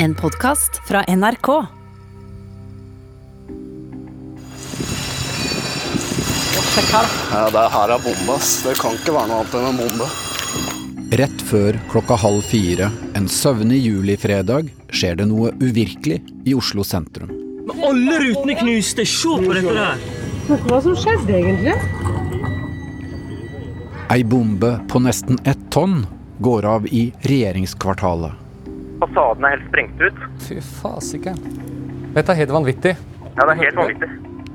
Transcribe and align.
En 0.00 0.14
podkast 0.14 0.80
fra 0.88 1.04
NRK. 1.16 1.48
Ja, 7.32 7.48
det 7.50 7.64
her 7.72 7.90
er 7.90 8.04
bombe, 8.04 8.36
ass. 8.36 8.52
Det 8.62 8.76
kan 8.78 8.94
ikke 8.94 9.16
være 9.16 9.26
noe 9.26 9.40
annet 9.42 9.58
enn 9.58 9.66
en 9.72 9.80
bombe. 9.82 10.08
Rett 11.18 11.44
før 11.50 11.80
klokka 11.90 12.20
halv 12.22 12.46
fire 12.46 12.92
en 13.18 13.26
søvnig 13.26 13.82
julifredag 13.88 14.70
skjer 14.94 15.18
det 15.18 15.26
noe 15.32 15.50
uvirkelig 15.58 16.22
i 16.46 16.54
Oslo 16.54 16.86
sentrum. 16.86 17.34
Men 17.66 17.84
alle 17.90 18.22
rutene 18.22 18.54
knuste! 18.62 19.02
Se 19.02 19.34
på 19.34 19.50
dette 19.50 19.78
der! 19.82 20.08
Hva 20.68 20.82
som 20.86 20.94
skjedde 20.94 21.40
egentlig? 21.42 21.74
Ei 24.14 24.22
bombe 24.22 24.76
på 24.86 25.02
nesten 25.02 25.42
ett 25.42 25.66
tonn 25.74 26.04
går 26.38 26.76
av 26.78 26.86
i 26.86 27.08
regjeringskvartalet. 27.26 28.47
Fasaden 28.98 29.46
er 29.46 29.54
helt 29.54 29.68
sprengt 29.68 30.00
ut. 30.02 30.22
Fy 30.42 30.58
fasiken. 30.64 31.38
Dette 32.16 32.34
er 32.34 32.40
helt 32.40 32.54
vanvittig. 32.54 32.96
Ja, 33.36 33.44
det 33.44 33.52
er 33.52 33.60
helt 33.62 33.78
vanvittig. 33.78 34.08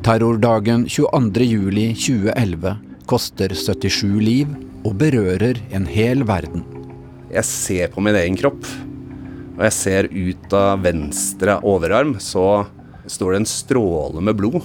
Terrordagen 0.03 0.83
22.07.2011 0.91 2.73
koster 3.07 3.53
77 3.55 4.19
liv 4.19 4.51
og 4.83 4.97
berører 4.99 5.61
en 5.71 5.87
hel 5.87 6.25
verden. 6.27 6.65
Jeg 7.31 7.47
ser 7.47 7.93
på 7.93 8.03
min 8.03 8.17
egen 8.19 8.35
kropp, 8.37 8.67
og 9.55 9.63
jeg 9.69 9.75
ser 9.77 10.09
ut 10.11 10.55
av 10.57 10.83
venstre 10.83 11.55
overarm, 11.63 12.17
så 12.19 12.65
står 13.07 13.31
det 13.31 13.39
en 13.43 13.49
stråle 13.49 14.23
med 14.27 14.35
blod. 14.39 14.59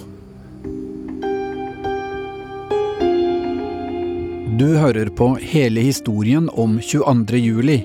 Du 4.59 4.73
hører 4.75 5.07
på 5.15 5.31
hele 5.39 5.85
historien 5.87 6.49
om 6.51 6.81
22. 6.83 7.39
juli. 7.39 7.79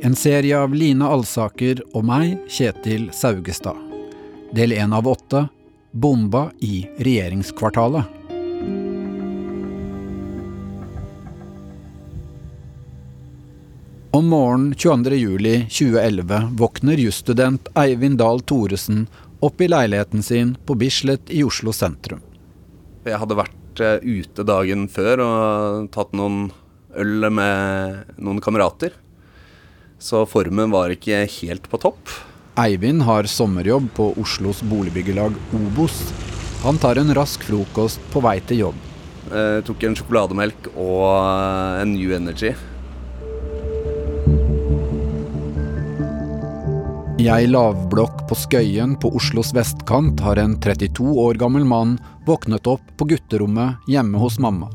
En 0.00 0.16
serie 0.16 0.58
av 0.58 0.74
Line 0.74 1.02
Alsaker 1.02 1.80
og 1.90 2.04
meg, 2.06 2.36
Kjetil 2.46 3.08
Saugestad. 3.10 3.74
Del 4.54 4.70
én 4.72 4.92
av 4.94 5.08
åtte 5.10 5.48
Bomba 5.90 6.44
i 6.62 6.84
regjeringskvartalet. 7.02 8.04
Om 14.14 14.30
morgenen 14.30 14.70
22. 14.78 15.18
juli 15.18 15.56
2011 15.66 16.54
våkner 16.62 17.02
jusstudent 17.02 17.66
Eivind 17.74 18.22
Dahl 18.22 18.40
Thoresen 18.40 19.08
opp 19.42 19.60
i 19.60 19.68
leiligheten 19.68 20.22
sin 20.22 20.54
på 20.66 20.78
Bislett 20.78 21.26
i 21.34 21.42
Oslo 21.42 21.74
sentrum. 21.74 22.22
Jeg 23.02 23.18
hadde 23.18 23.40
vært 23.42 23.82
eh, 23.82 23.98
ute 24.06 24.46
dagen 24.46 24.86
før 24.86 25.26
og 25.26 25.90
tatt 25.90 26.14
noen 26.14 26.52
øl 26.94 27.30
med 27.34 28.14
noen 28.14 28.42
kamerater. 28.46 28.94
Så 29.98 30.22
formen 30.30 30.70
var 30.70 30.94
ikke 30.94 31.24
helt 31.26 31.66
på 31.70 31.80
topp. 31.82 32.12
Eivind 32.58 33.02
har 33.06 33.26
sommerjobb 33.30 33.90
på 33.94 34.12
Oslos 34.18 34.62
boligbyggelag 34.62 35.34
Obos. 35.54 35.98
Han 36.62 36.78
tar 36.78 36.98
en 36.98 37.14
rask 37.14 37.42
frokost 37.46 38.02
på 38.12 38.22
vei 38.22 38.38
til 38.46 38.64
jobb. 38.64 38.78
Jeg 39.28 39.66
tok 39.66 39.84
en 39.84 39.94
sjokolademelk 39.98 40.70
og 40.72 41.04
eh, 41.12 41.82
en 41.82 41.92
New 41.92 42.14
Energy. 42.14 42.54
I 47.18 47.26
ei 47.34 47.48
lavblokk 47.50 48.28
på 48.30 48.38
Skøyen 48.38 48.94
på 49.02 49.10
Oslos 49.18 49.50
vestkant 49.54 50.22
har 50.22 50.38
en 50.38 50.54
32 50.62 51.02
år 51.18 51.38
gammel 51.42 51.66
mann 51.66 51.96
våknet 52.26 52.70
opp 52.70 52.94
på 52.96 53.10
gutterommet 53.10 53.90
hjemme 53.90 54.22
hos 54.22 54.38
mamma. 54.38 54.70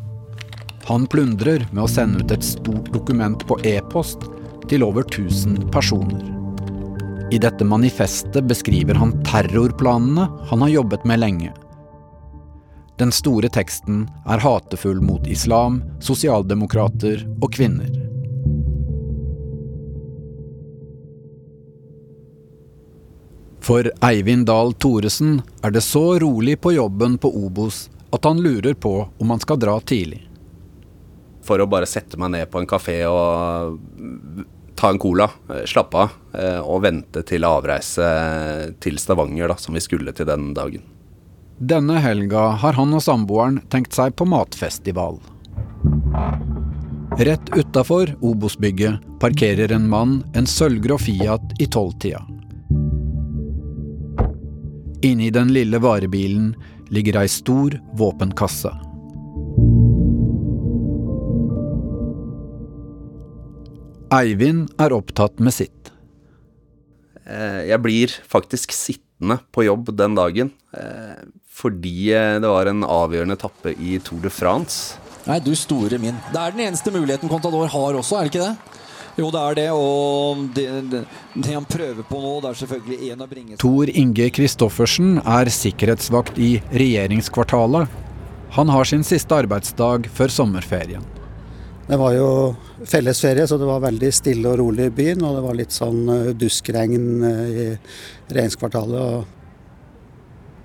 Han 0.90 1.08
plundrer 1.08 1.64
med 1.72 1.86
å 1.86 1.92
sende 1.92 2.20
ut 2.20 2.36
et 2.36 2.44
stort 2.44 2.92
dokument 2.92 3.48
på 3.48 3.56
e-post 3.64 4.28
til 4.70 4.84
over 4.86 5.06
1000 5.08 5.72
personer. 5.72 6.24
I 7.34 7.40
dette 7.42 7.66
manifestet 7.66 8.46
beskriver 8.48 8.96
han 9.00 9.16
terrorplanene 9.26 10.28
han 10.50 10.62
har 10.62 10.74
jobbet 10.76 11.06
med 11.06 11.20
lenge. 11.20 11.52
Den 13.02 13.12
store 13.12 13.50
teksten 13.50 14.04
er 14.30 14.44
hatefull 14.44 15.02
mot 15.02 15.28
islam, 15.28 15.82
sosialdemokrater 16.00 17.24
og 17.42 17.56
kvinner. 17.56 17.90
For 23.64 23.88
Eivind 24.04 24.46
Dahl 24.46 24.74
Thoresen 24.76 25.40
er 25.64 25.72
det 25.72 25.82
så 25.82 26.20
rolig 26.20 26.60
på 26.62 26.76
jobben 26.76 27.18
på 27.18 27.32
Obos 27.46 27.88
at 28.14 28.26
han 28.28 28.42
lurer 28.44 28.74
på 28.74 29.08
om 29.18 29.30
han 29.30 29.40
skal 29.40 29.60
dra 29.60 29.80
tidlig. 29.80 30.22
For 31.44 31.60
å 31.60 31.68
bare 31.70 31.90
sette 31.90 32.20
meg 32.20 32.34
ned 32.36 32.52
på 32.52 32.62
en 32.62 32.70
kafé 32.70 33.02
og 33.10 33.80
ta 34.80 34.90
en 34.90 35.00
cola, 35.00 35.30
eh, 35.50 35.66
slappe 35.66 35.98
av 35.98 36.10
eh, 36.34 36.60
og 36.60 36.82
vente 36.84 37.24
til 37.28 37.46
avreise 37.48 38.08
til 38.84 38.98
Stavanger, 39.00 39.52
da, 39.52 39.56
som 39.60 39.76
vi 39.76 39.84
skulle 39.84 40.16
til 40.16 40.28
den 40.28 40.52
dagen. 40.58 40.84
Denne 41.60 42.00
helga 42.04 42.50
har 42.60 42.76
han 42.76 42.96
og 42.98 43.04
samboeren 43.06 43.62
tenkt 43.72 43.96
seg 43.96 44.16
på 44.20 44.28
matfestival. 44.28 45.20
Rett 47.20 47.52
utafor 47.54 48.16
Obos-bygget 48.26 49.04
parkerer 49.22 49.72
en 49.72 49.86
mann 49.90 50.24
en 50.36 50.50
sølvgrå 50.50 50.98
Fiat 50.98 51.54
i 51.62 51.68
tolvtida. 51.70 52.24
Inni 55.04 55.30
den 55.36 55.52
lille 55.54 55.80
varebilen 55.84 56.56
ligger 56.90 57.22
ei 57.22 57.30
stor 57.30 57.76
våpenkasse. 58.00 58.72
Eivind 64.14 64.68
er 64.82 64.94
opptatt 64.94 65.40
med 65.42 65.56
sitt. 65.56 65.92
Eh, 67.26 67.64
Jeg 67.72 67.80
blir 67.82 68.14
faktisk 68.30 68.74
sittende 68.76 69.40
på 69.56 69.66
jobb 69.66 69.94
den 69.96 70.16
dagen 70.18 70.52
eh, 70.76 71.24
fordi 71.54 72.12
eh, 72.12 72.40
det 72.44 72.50
var 72.52 72.70
en 72.70 72.84
avgjørende 72.84 73.38
etappe 73.40 73.74
i 73.80 73.98
Tour 74.04 74.22
de 74.26 74.32
France. 74.34 75.00
Nei, 75.24 75.40
du 75.40 75.54
store 75.56 75.98
min. 76.04 76.18
Det 76.34 76.40
er 76.42 76.52
den 76.52 76.66
eneste 76.66 76.92
muligheten 76.92 77.32
Contador 77.32 77.70
har 77.72 78.00
også, 78.00 78.20
er 78.20 78.28
det 78.28 78.34
ikke 78.34 78.48
det? 78.50 78.80
Jo, 79.14 79.30
det 79.30 79.40
er 79.40 79.58
det, 79.60 79.68
og 79.78 80.44
det, 80.58 80.66
det, 80.90 81.04
det 81.38 81.54
han 81.54 81.68
prøver 81.70 82.02
på 82.10 82.20
nå, 82.20 82.34
det 82.42 82.50
er 82.50 82.60
selvfølgelig 82.64 83.12
en 83.14 83.22
å 83.22 83.28
bringe 83.30 83.60
Tor 83.62 83.92
Inge 83.94 84.30
Kristoffersen 84.34 85.20
er 85.22 85.52
sikkerhetsvakt 85.54 86.40
i 86.42 86.56
regjeringskvartalet. 86.74 88.02
Han 88.58 88.74
har 88.74 88.90
sin 88.90 89.06
siste 89.06 89.38
arbeidsdag 89.38 90.10
før 90.18 90.34
sommerferien. 90.34 91.06
Det 91.88 91.98
var 92.00 92.14
jo 92.16 92.56
fellesferie, 92.88 93.48
så 93.48 93.58
det 93.60 93.68
var 93.68 93.82
veldig 93.84 94.12
stille 94.16 94.54
og 94.54 94.60
rolig 94.62 94.88
i 94.88 94.94
byen. 95.02 95.24
Og 95.28 95.36
det 95.36 95.44
var 95.44 95.58
litt 95.58 95.76
sånn 95.76 96.08
eh, 96.10 96.30
duskregn 96.40 97.08
eh, 97.28 97.42
i 97.44 97.66
regjeringskvartalet. 98.32 99.40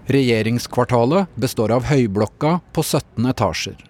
Regjeringskvartalet 0.09 1.35
består 1.35 1.75
av 1.75 1.89
høyblokka 1.91 2.61
på 2.73 2.85
17 2.87 3.27
etasjer. 3.35 3.83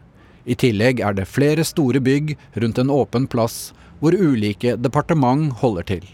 I 0.48 0.56
tillegg 0.56 1.04
er 1.04 1.14
det 1.18 1.28
flere 1.28 1.66
store 1.68 2.00
bygg 2.00 2.32
rundt 2.56 2.80
en 2.80 2.90
åpen 2.90 3.28
plass 3.28 3.74
hvor 4.00 4.16
ulike 4.16 4.78
departement 4.80 5.52
holder 5.60 5.86
til. 5.92 6.06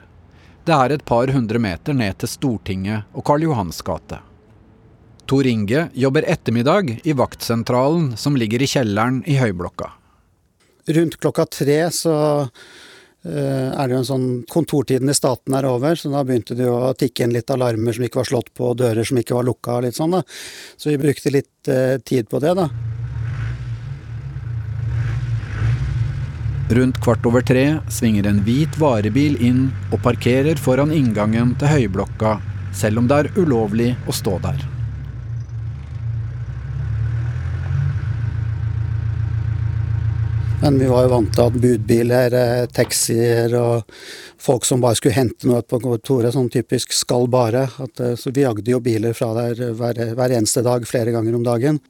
Det 0.66 0.75
er 0.75 0.92
et 0.92 1.04
par 1.06 1.31
hundre 1.31 1.60
meter 1.62 1.94
ned 1.94 2.19
til 2.19 2.32
Stortinget 2.32 3.06
og 3.14 3.25
Karl 3.28 3.46
Johans 3.46 3.82
gate. 3.86 4.19
Tor 5.31 5.46
Inge 5.46 5.88
jobber 5.96 6.26
ettermiddag 6.28 6.98
i 7.04 7.14
vaktsentralen 7.16 8.16
som 8.20 8.36
ligger 8.36 8.64
i 8.64 8.69
kjelleren 8.69 9.22
i 9.28 9.38
høyblokka. 9.41 9.94
Rundt 10.87 11.17
klokka 11.17 11.47
tre 11.47 11.78
så 11.91 12.15
eh, 13.25 13.69
er 13.72 13.87
det 13.89 13.95
jo 13.95 14.00
en 14.03 14.09
sånn 14.09 14.27
Kontortiden 14.50 15.09
i 15.09 15.17
staten 15.17 15.56
er 15.56 15.69
over, 15.69 15.97
så 15.97 16.12
da 16.12 16.25
begynte 16.27 16.56
det 16.59 16.67
jo 16.67 16.75
å 16.77 16.97
tikke 16.99 17.25
inn 17.25 17.33
litt 17.33 17.53
alarmer 17.53 17.97
som 17.97 18.05
ikke 18.05 18.21
var 18.21 18.28
slått 18.28 18.50
på, 18.56 18.75
dører 18.77 19.09
som 19.09 19.21
ikke 19.21 19.39
var 19.39 19.49
lukka 19.49 19.78
og 19.78 19.87
litt 19.87 19.97
sånn, 19.97 20.19
da. 20.19 20.21
Så 20.77 20.93
vi 20.93 21.00
brukte 21.00 21.33
litt 21.33 21.73
eh, 21.73 21.97
tid 22.05 22.28
på 22.28 22.43
det, 22.44 22.53
da. 22.59 22.69
Rundt 26.75 27.00
kvart 27.05 27.25
over 27.28 27.44
tre 27.44 27.65
svinger 27.93 28.28
en 28.28 28.44
hvit 28.44 28.77
varebil 28.81 29.37
inn 29.44 29.67
og 29.93 30.00
parkerer 30.05 30.61
foran 30.61 30.93
inngangen 30.93 31.56
til 31.61 31.73
høyblokka, 31.73 32.39
selv 32.76 33.00
om 33.00 33.08
det 33.08 33.25
er 33.25 33.35
ulovlig 33.41 33.93
å 34.08 34.17
stå 34.17 34.38
der. 34.44 34.74
Men 40.64 40.78
vi 40.78 40.87
var 40.88 41.02
jo 41.05 41.08
vant 41.12 41.34
til 41.37 41.43
at 41.44 41.56
budbiler, 41.61 42.34
eh, 42.34 42.66
taxier 42.72 43.52
og 43.58 43.90
folk 44.40 44.64
som 44.64 44.81
bare 44.81 44.96
skulle 44.96 45.12
hente 45.12 45.44
noe 45.44 45.61
på 45.61 45.76
kontoret, 45.76 46.32
sånn 46.32 46.49
typisk 46.49 46.94
skal 46.96 47.28
bare. 47.28 47.66
At, 47.84 48.00
eh, 48.00 48.14
så 48.16 48.32
vi 48.32 48.46
jagde 48.46 48.72
jo 48.72 48.81
biler 48.81 49.12
fra 49.12 49.34
der 49.37 49.75
hver, 49.76 50.00
hver 50.16 50.32
eneste 50.32 50.64
dag, 50.64 50.87
flere 50.88 51.12
ganger 51.12 51.37
om 51.37 51.44
dagen. 51.44 51.81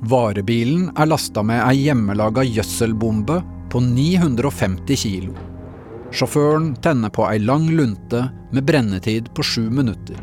Varebilen 0.00 0.96
er 0.96 1.12
lasta 1.12 1.42
med 1.44 1.60
ei 1.60 1.90
hjemmelaga 1.90 2.40
gjødselbombe 2.40 3.44
på 3.68 3.84
950 3.84 4.96
kilo. 4.96 5.36
Sjåføren 6.10 6.72
tenner 6.80 7.10
på 7.10 7.28
ei 7.28 7.38
lang 7.38 7.68
lunte 7.68 8.30
med 8.50 8.64
brennetid 8.64 9.28
på 9.34 9.44
sju 9.44 9.68
minutter. 9.68 10.16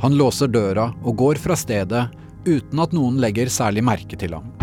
Han 0.00 0.16
låser 0.16 0.48
døra 0.48 0.94
og 1.04 1.16
går 1.16 1.34
fra 1.36 1.52
stedet 1.52 2.08
uten 2.48 2.80
at 2.80 2.92
noen 2.96 3.20
legger 3.20 3.52
særlig 3.52 3.84
merke 3.84 4.16
til 4.16 4.32
ham. 4.32 4.61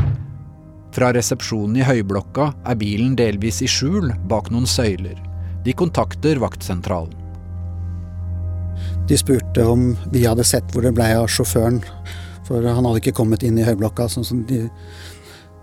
Fra 0.96 1.12
resepsjonen 1.14 1.78
i 1.78 1.86
høyblokka 1.86 2.50
er 2.66 2.78
bilen 2.80 3.16
delvis 3.20 3.62
i 3.62 3.70
skjul 3.70 4.10
bak 4.30 4.50
noen 4.54 4.66
søyler. 4.70 5.18
De 5.66 5.76
kontakter 5.78 6.40
vaktsentralen. 6.42 7.14
De 9.10 9.18
spurte 9.18 9.66
om 9.66 9.92
vi 10.14 10.24
hadde 10.26 10.46
sett 10.46 10.70
hvor 10.74 10.86
det 10.86 10.94
ble 10.98 11.08
av 11.18 11.30
sjåføren, 11.30 11.82
for 12.48 12.66
han 12.66 12.86
hadde 12.86 13.02
ikke 13.02 13.18
kommet 13.18 13.44
inn 13.46 13.58
i 13.58 13.66
høyblokka. 13.66 14.08
sånn 14.10 14.46
de, 14.50 14.68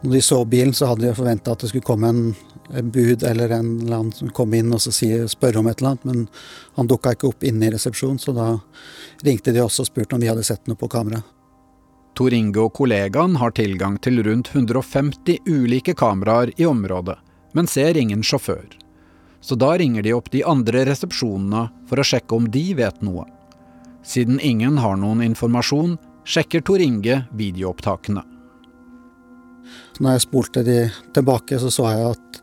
når 0.02 0.12
de 0.12 0.22
så 0.22 0.44
bilen, 0.44 0.74
så 0.74 0.90
hadde 0.90 1.06
de 1.06 1.14
forventa 1.14 1.54
at 1.54 1.62
det 1.62 1.70
skulle 1.70 1.86
komme 1.86 2.10
en, 2.10 2.34
en, 2.70 2.90
bud 2.90 3.22
eller 3.26 3.50
en 3.50 3.70
eller 3.80 3.96
annen 3.96 4.12
som 4.14 4.30
kom 4.34 4.54
inn 4.54 4.74
og 4.74 4.82
spørre 4.82 5.62
om 5.62 5.70
et 5.70 5.80
eller 5.80 5.94
annet, 5.94 6.04
men 6.04 6.26
han 6.76 6.90
dukka 6.90 7.14
ikke 7.16 7.30
opp 7.32 7.46
inne 7.46 7.66
i 7.66 7.72
resepsjonen, 7.74 8.20
så 8.22 8.34
da 8.36 8.52
ringte 9.26 9.54
de 9.54 9.64
også 9.64 9.86
og 9.86 9.90
spurte 9.90 10.18
om 10.18 10.22
vi 10.22 10.30
hadde 10.30 10.46
sett 10.46 10.66
noe 10.66 10.78
på 10.78 10.90
kamera. 10.92 11.22
Tor 12.16 12.32
Inge 12.32 12.62
og 12.64 12.72
kollegaen 12.78 13.36
har 13.36 13.52
tilgang 13.52 13.98
til 14.00 14.22
rundt 14.24 14.48
150 14.54 15.42
ulike 15.44 15.92
kameraer 15.92 16.54
i 16.56 16.64
området, 16.64 17.18
men 17.52 17.68
ser 17.68 17.98
ingen 18.00 18.22
sjåfør. 18.24 18.70
Så 19.44 19.58
da 19.60 19.74
ringer 19.76 20.02
de 20.02 20.14
opp 20.16 20.30
de 20.32 20.40
andre 20.48 20.86
resepsjonene 20.88 21.66
for 21.90 22.00
å 22.00 22.06
sjekke 22.08 22.38
om 22.38 22.46
de 22.50 22.64
vet 22.78 23.02
noe. 23.04 23.26
Siden 24.06 24.40
ingen 24.40 24.78
har 24.80 24.96
noen 24.96 25.20
informasjon, 25.26 25.98
sjekker 26.24 26.64
Tor 26.64 26.80
Inge 26.80 27.26
videoopptakene. 27.36 28.24
Når 30.00 30.16
jeg 30.16 30.24
spolte 30.24 30.64
de 30.64 30.78
tilbake, 31.14 31.60
så 31.60 31.70
så 31.74 31.90
jeg 31.90 32.08
at 32.14 32.40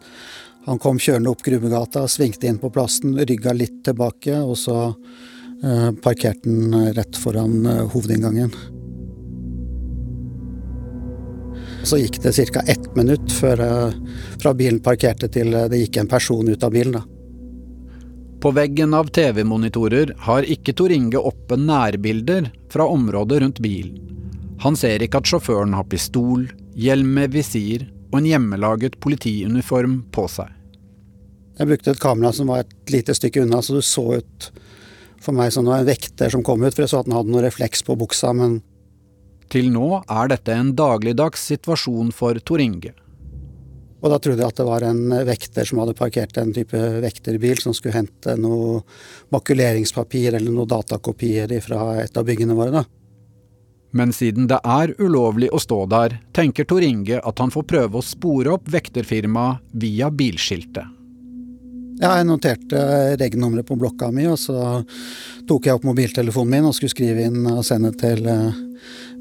han 0.68 0.80
kom 0.80 1.02
kjørende 1.02 1.34
opp 1.34 1.42
Grubbegata, 1.44 2.06
svingte 2.08 2.48
inn 2.48 2.62
på 2.62 2.72
plassen, 2.72 3.18
rygga 3.18 3.56
litt 3.58 3.82
tilbake, 3.88 4.38
og 4.38 4.56
så 4.60 4.78
eh, 4.94 5.90
parkerte 6.04 6.48
han 6.48 6.94
rett 6.96 7.20
foran 7.20 7.66
eh, 7.66 7.84
hovedinngangen. 7.92 8.54
Så 11.84 12.00
gikk 12.00 12.22
det 12.24 12.32
ca. 12.54 12.62
ett 12.68 12.96
minutt 12.96 13.32
før, 13.32 13.60
fra 14.40 14.54
bilen 14.54 14.80
parkerte 14.80 15.28
til 15.28 15.52
det 15.52 15.82
gikk 15.82 16.00
en 16.00 16.08
person 16.08 16.48
ut 16.48 16.64
av 16.64 16.72
bilen. 16.72 16.96
Da. 16.96 17.04
På 18.44 18.52
veggen 18.52 18.94
av 18.94 19.08
TV-monitorer 19.08 20.16
har 20.26 20.44
ikke 20.44 20.74
Tor 20.76 20.92
Inge 20.92 21.20
oppe 21.20 21.56
nærbilder 21.60 22.50
fra 22.72 22.88
området 22.88 23.42
rundt 23.44 23.62
bilen. 23.64 24.00
Han 24.64 24.76
ser 24.80 25.04
ikke 25.04 25.20
at 25.20 25.28
sjåføren 25.28 25.76
har 25.76 25.88
pistol, 25.92 26.50
hjelm 26.76 27.14
med 27.18 27.32
visir 27.36 27.86
og 28.14 28.22
en 28.22 28.28
hjemmelaget 28.28 29.00
politiuniform 29.04 30.02
på 30.16 30.28
seg. 30.32 30.52
Jeg 31.60 31.70
brukte 31.70 31.94
et 31.94 32.02
kamera 32.04 32.32
som 32.34 32.52
var 32.52 32.64
et 32.64 32.94
lite 32.94 33.16
stykke 33.16 33.44
unna, 33.44 33.62
så 33.62 33.78
du 33.78 33.84
så 33.86 34.06
ut 34.20 34.50
for 35.24 35.36
meg 35.36 35.52
som 35.56 35.68
en 35.68 35.88
vekter 35.88 36.32
som 36.32 36.44
kom 36.44 36.64
ut. 36.64 36.74
For 36.74 36.86
jeg 36.86 36.92
så 36.94 37.02
at 37.04 37.10
han 37.10 37.18
hadde 37.20 37.34
noe 37.34 37.44
refleks 37.46 37.84
på 37.86 37.98
buksa, 38.00 38.32
men 38.36 38.62
til 39.54 39.70
nå 39.74 40.02
er 40.02 40.32
dette 40.32 40.56
en 40.58 40.74
dagligdags 40.78 41.46
situasjon 41.52 42.12
for 42.16 42.40
Tor 42.42 42.64
Inge. 42.64 42.96
Og 44.04 44.12
da 44.12 44.18
trodde 44.20 44.44
jeg 44.44 44.52
at 44.52 44.58
det 44.60 44.66
var 44.68 44.84
en 44.84 45.04
vekter 45.30 45.68
som 45.68 45.80
hadde 45.80 45.96
parkert 45.96 46.36
en 46.42 46.52
type 46.56 46.80
vekterbil 47.06 47.62
som 47.64 47.76
skulle 47.76 47.96
hente 47.96 48.36
noe 48.36 48.82
makuleringspapir 49.32 50.34
eller 50.34 50.52
noen 50.52 50.68
datakopier 50.74 51.54
fra 51.64 52.02
et 52.02 52.20
av 52.20 52.28
byggene 52.28 52.58
våre. 52.58 52.82
da. 52.82 52.84
Men 53.94 54.12
siden 54.12 54.50
det 54.50 54.58
er 54.66 54.96
ulovlig 54.98 55.52
å 55.54 55.62
stå 55.62 55.86
der, 55.88 56.18
tenker 56.36 56.68
Tor 56.68 56.84
Inge 56.84 57.22
at 57.22 57.40
han 57.40 57.54
får 57.54 57.68
prøve 57.70 58.02
å 58.02 58.04
spore 58.04 58.58
opp 58.58 58.68
vekterfirmaet 58.74 59.62
via 59.80 60.10
bilskiltet. 60.12 61.00
Ja, 62.02 62.18
jeg 62.18 62.26
noterte 62.26 62.80
reg-nummeret 63.22 63.68
på 63.70 63.78
blokka 63.80 64.10
mi, 64.12 64.26
og 64.28 64.40
så 64.42 64.82
tok 65.48 65.70
jeg 65.70 65.78
opp 65.78 65.86
mobiltelefonen 65.86 66.56
min 66.56 66.68
og 66.68 66.74
skulle 66.76 66.92
skrive 66.92 67.28
inn 67.30 67.46
og 67.48 67.62
sende 67.68 67.94
til 67.96 68.26
eh, 68.28 68.58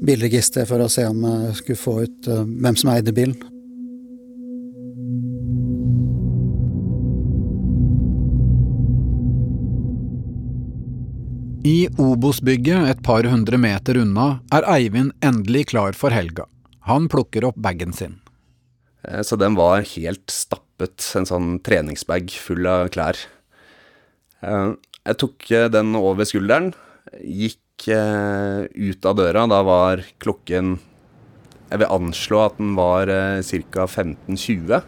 bilregisteret 0.03 0.69
for 0.69 0.83
å 0.83 0.91
se 0.91 1.05
om 1.07 1.23
jeg 1.23 1.57
skulle 1.61 1.79
få 1.79 1.95
ut 2.03 2.29
eh, 2.29 2.45
hvem 2.45 2.79
som 2.79 2.93
eide 2.93 3.15
bilen. 3.15 3.37
I 11.63 11.87
Obos-bygget 11.95 12.89
et 12.91 13.03
par 13.07 13.23
hundre 13.31 13.55
meter 13.61 14.01
unna 14.01 14.41
er 14.51 14.67
Eivind 14.67 15.13
endelig 15.23 15.69
klar 15.71 15.95
for 15.95 16.11
helga. 16.11 16.49
Han 16.89 17.07
plukker 17.07 17.47
opp 17.47 17.55
bagen 17.63 17.95
sin. 17.95 18.17
Eh, 19.07 19.23
så 19.23 19.39
den 19.39 19.55
var 19.55 19.85
helt 19.95 20.27
stappet, 20.31 20.99
en 21.15 21.29
sånn 21.29 21.53
treningsbag 21.63 22.33
full 22.35 22.67
av 22.67 22.91
klær. 22.91 23.15
Eh, 24.43 24.73
jeg 25.03 25.19
tok 25.23 25.47
den 25.71 25.95
over 25.99 26.27
skulderen, 26.27 26.73
gikk 27.23 27.62
uh, 27.89 28.63
ut 28.73 29.05
av 29.05 29.15
døra. 29.19 29.45
Da 29.47 29.61
var 29.65 30.03
klokken 30.23 30.77
Jeg 31.69 31.81
vil 31.81 31.89
anslå 31.89 32.41
at 32.45 32.59
den 32.59 32.75
var 32.77 33.09
uh, 33.09 33.41
ca. 33.41 33.87
15.20. 33.87 34.81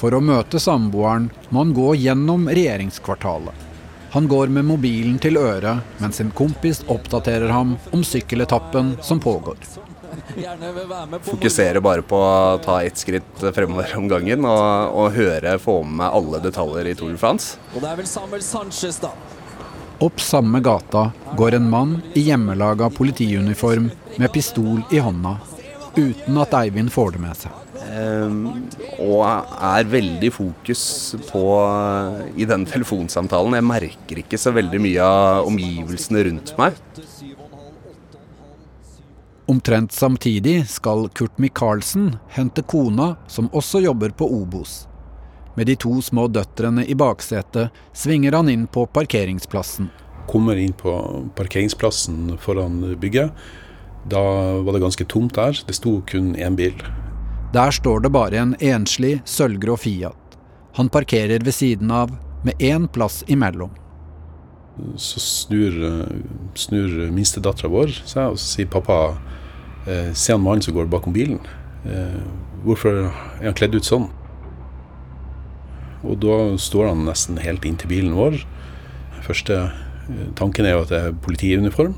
For 0.00 0.16
å 0.16 0.22
møte 0.24 0.60
samboeren 0.62 1.28
må 1.50 1.64
han 1.64 1.74
gå 1.76 1.92
gjennom 2.00 2.48
regjeringskvartalet. 2.48 3.66
Han 4.10 4.26
går 4.26 4.50
med 4.50 4.66
mobilen 4.66 5.20
til 5.22 5.38
øret 5.38 6.00
mens 6.02 6.18
en 6.22 6.32
kompis 6.34 6.82
oppdaterer 6.90 7.52
ham 7.54 7.76
om 7.94 8.02
sykkeletappen 8.02 8.96
som 9.06 9.20
pågår. 9.22 9.60
Fokuserer 11.22 11.78
bare 11.84 12.02
på 12.02 12.18
å 12.18 12.58
ta 12.64 12.80
ett 12.82 12.98
skritt 12.98 13.44
fremover 13.54 13.92
om 13.98 14.08
gangen 14.10 14.46
og, 14.48 14.96
og 14.98 15.14
høre, 15.14 15.54
få 15.62 15.80
med 15.84 16.00
meg 16.02 16.16
alle 16.18 16.40
detaljer 16.42 16.90
i 16.90 16.96
Tour 16.98 17.14
de 17.14 17.20
France. 17.20 17.60
Og 17.74 17.84
det 17.84 17.92
er 17.92 18.00
vel 18.00 18.10
Samuel 18.10 18.42
Sanchez, 18.42 18.98
da. 19.02 19.12
Opp 20.00 20.20
samme 20.20 20.60
gata 20.60 21.10
går 21.36 21.54
en 21.54 21.70
mann 21.70 21.98
i 22.16 22.20
hjemmelaga 22.20 22.90
politiuniform 22.90 23.90
med 24.16 24.32
pistol 24.32 24.80
i 24.90 24.98
hånda, 24.98 25.34
uten 25.96 26.38
at 26.40 26.54
Eivind 26.56 26.88
får 26.94 27.12
det 27.16 27.20
med 27.20 27.36
seg. 27.36 27.58
Um, 27.90 28.38
og 29.02 29.26
er 29.26 29.88
veldig 29.92 30.30
fokus 30.32 30.82
på 31.28 31.44
i 32.32 32.48
den 32.48 32.64
telefonsamtalen. 32.70 33.58
Jeg 33.58 33.68
merker 33.68 34.22
ikke 34.22 34.40
så 34.40 34.54
veldig 34.56 34.80
mye 34.80 35.04
av 35.04 35.50
omgivelsene 35.50 36.24
rundt 36.30 36.54
meg. 36.56 36.80
Omtrent 39.50 39.92
samtidig 39.92 40.62
skal 40.70 41.10
Kurt 41.12 41.36
Micaelsen 41.42 42.14
hente 42.32 42.62
kona, 42.62 43.16
som 43.28 43.52
også 43.52 43.82
jobber 43.84 44.16
på 44.16 44.28
Obos. 44.32 44.86
Med 45.54 45.66
de 45.66 45.76
to 45.76 45.96
små 46.02 46.28
døtrene 46.30 46.84
i 46.86 46.94
baksetet 46.94 47.74
svinger 47.96 48.36
han 48.38 48.48
inn 48.48 48.68
på 48.70 48.86
parkeringsplassen. 48.86 49.90
Kommer 50.30 50.56
inn 50.60 50.72
på 50.78 50.92
parkeringsplassen 51.36 52.36
foran 52.38 52.82
bygget. 53.00 53.34
Da 54.10 54.22
var 54.62 54.72
det 54.72 54.82
ganske 54.84 55.04
tomt 55.04 55.34
der. 55.34 55.58
Det 55.66 55.74
sto 55.76 55.98
kun 56.06 56.36
én 56.36 56.56
bil. 56.56 56.76
Der 57.52 57.74
står 57.74 58.04
det 58.04 58.12
bare 58.14 58.38
en 58.38 58.54
enslig 58.62 59.18
sølvgrå 59.26 59.76
Fiat. 59.76 60.38
Han 60.78 60.88
parkerer 60.88 61.42
ved 61.42 61.54
siden 61.54 61.90
av, 61.90 62.12
med 62.44 62.54
én 62.62 62.86
plass 62.88 63.24
imellom. 63.26 63.72
Så 64.96 65.20
snur, 65.20 65.74
snur 66.54 67.10
minstedattera 67.12 67.68
vår 67.68 67.90
seg 67.98 68.30
og 68.30 68.38
sier 68.40 68.70
pappa, 68.70 69.18
eh, 69.84 70.14
se 70.14 70.32
han 70.32 70.40
mannen 70.40 70.62
som 70.62 70.74
går 70.78 70.86
bakom 70.86 71.12
bilen. 71.12 71.42
Eh, 71.84 72.22
hvorfor 72.64 73.10
er 73.10 73.44
han 73.44 73.58
kledd 73.58 73.74
ut 73.74 73.84
sånn? 73.84 74.08
Og 76.06 76.16
da 76.22 76.36
står 76.60 76.90
han 76.90 77.04
nesten 77.08 77.40
helt 77.42 77.66
inntil 77.68 77.90
bilen 77.90 78.16
vår. 78.16 78.40
Første 79.26 79.58
eh, 79.66 80.28
tanken 80.38 80.68
er 80.68 80.76
jo 80.76 80.84
at 80.86 80.92
det 80.92 81.00
er 81.00 81.18
politiuniform. 81.26 81.96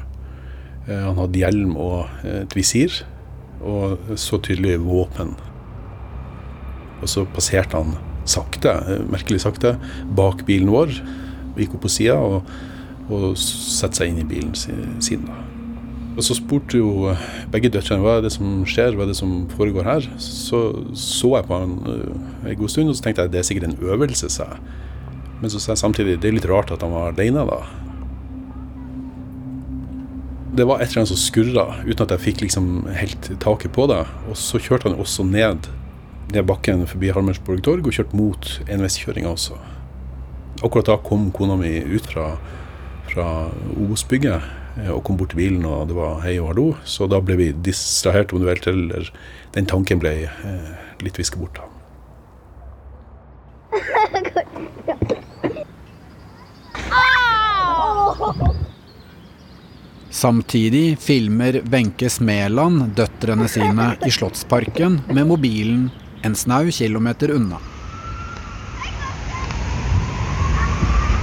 Eh, 0.88 1.02
han 1.06 1.18
hadde 1.20 1.42
hjelm 1.42 1.76
og 1.78 2.26
et 2.26 2.56
visir, 2.58 3.02
og 3.62 3.98
så 4.18 4.40
tydelig 4.42 4.80
våpen. 4.82 5.36
Og 7.02 7.10
så 7.10 7.26
passerte 7.34 7.78
han 7.78 7.96
sakte, 8.28 8.70
eh, 8.70 9.06
merkelig 9.10 9.42
sakte, 9.46 9.76
bak 10.18 10.46
bilen 10.48 10.72
vår. 10.72 10.98
Gikk 11.58 11.76
opp 11.76 11.86
på 11.86 11.94
sida 12.00 12.18
og, 12.18 12.52
og 13.12 13.32
satte 13.38 14.02
seg 14.02 14.12
inn 14.12 14.22
i 14.22 14.28
bilen 14.28 14.54
sin. 14.56 15.26
da. 15.28 15.51
Og 16.12 16.24
Så 16.24 16.36
spurte 16.36 16.76
jo 16.76 17.12
begge 17.52 17.70
døtrene 17.72 18.04
hva 18.04 18.18
er 18.18 18.26
det 18.26 18.34
som 18.34 18.64
skjer, 18.68 18.96
hva 18.96 19.06
er 19.06 19.12
det 19.12 19.18
som 19.18 19.46
foregår 19.56 19.86
her. 19.88 20.08
Så 20.20 20.60
så 20.98 21.36
jeg 21.38 21.48
på 21.48 21.60
han 21.62 21.78
uh, 21.86 22.48
en 22.48 22.58
god 22.58 22.72
stund, 22.72 22.92
og 22.92 22.98
så 22.98 23.06
tenkte 23.06 23.24
jeg 23.24 23.32
det 23.32 23.40
er 23.40 23.48
sikkert 23.48 23.70
en 23.70 23.78
øvelse. 23.80 24.28
sa 24.28 24.50
jeg. 24.50 24.60
Men 25.40 25.50
så 25.50 25.60
sa 25.60 25.72
jeg 25.72 25.78
samtidig 25.78 26.20
det 26.20 26.28
er 26.28 26.36
litt 26.36 26.50
rart 26.50 26.70
at 26.70 26.84
han 26.84 26.92
var 26.92 27.14
alene 27.14 27.46
da. 27.48 27.62
Det 30.52 30.68
var 30.68 30.82
et 30.82 30.90
eller 30.90 31.02
annet 31.02 31.14
som 31.14 31.16
skurra, 31.16 31.66
uten 31.86 32.04
at 32.04 32.10
jeg 32.12 32.24
fikk 32.26 32.42
liksom 32.44 32.86
helt 32.92 33.30
taket 33.40 33.72
på 33.72 33.88
det. 33.88 34.04
Og 34.28 34.36
så 34.36 34.60
kjørte 34.60 34.90
han 34.90 35.00
også 35.00 35.24
ned, 35.24 35.70
ned 36.34 36.44
bakken 36.44 36.84
forbi 36.86 37.08
Harmersborg 37.08 37.64
torg 37.64 37.88
og 37.88 37.96
kjørte 37.96 38.16
mot 38.16 38.58
enveiskjøringa 38.68 39.32
også. 39.32 39.56
Akkurat 40.60 40.92
da 40.92 41.00
kom 41.00 41.30
kona 41.32 41.56
mi 41.56 41.78
ut 41.80 42.04
fra, 42.04 42.34
fra 43.08 43.30
Obos-bygget 43.80 44.42
Eh, 44.44 44.61
og 44.88 45.02
kom 45.04 45.18
bort 45.20 45.34
til 45.34 45.42
bilen, 45.42 45.66
og 45.68 45.88
det 45.90 45.96
var 45.98 46.22
hei 46.24 46.38
og 46.40 46.52
hallo. 46.52 46.66
Så 46.84 47.08
da 47.10 47.20
ble 47.24 47.36
vi 47.40 47.50
distrahert, 47.52 48.32
om 48.32 48.40
du 48.42 48.48
vil, 48.48 48.62
eller 48.72 49.12
den 49.56 49.68
tanken 49.68 50.00
ble 50.02 50.14
eh, 50.26 50.72
litt 51.04 51.18
visket 51.20 51.40
bort. 51.42 51.60
da. 51.60 51.68
Samtidig 60.12 60.98
filmer 61.00 61.62
Wenche 61.72 62.10
Smeland 62.10 62.92
døtrene 62.94 63.48
sine 63.48 63.88
i 64.06 64.10
Slottsparken 64.12 65.00
med 65.08 65.26
mobilen 65.26 65.88
en 66.22 66.36
snau 66.38 66.70
kilometer 66.70 67.32
unna. 67.34 67.58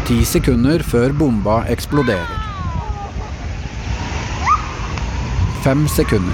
Ti 0.10 0.20
sekunder 0.26 0.84
før 0.84 1.14
bomba 1.16 1.62
eksploderer. 1.70 2.49
Fem 5.64 5.88
sekunder. 5.88 6.34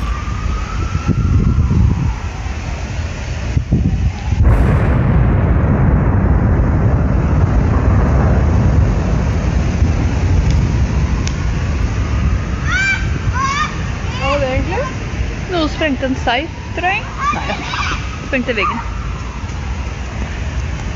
Noe 15.56 15.70
sprengte 15.72 16.06
en 16.10 16.16
seif, 16.26 16.52
tror 16.76 16.92
jeg. 16.92 17.02
Nei 17.34 17.46
ja. 17.50 17.56
Sprengte 18.28 18.56
veggen. 18.58 18.80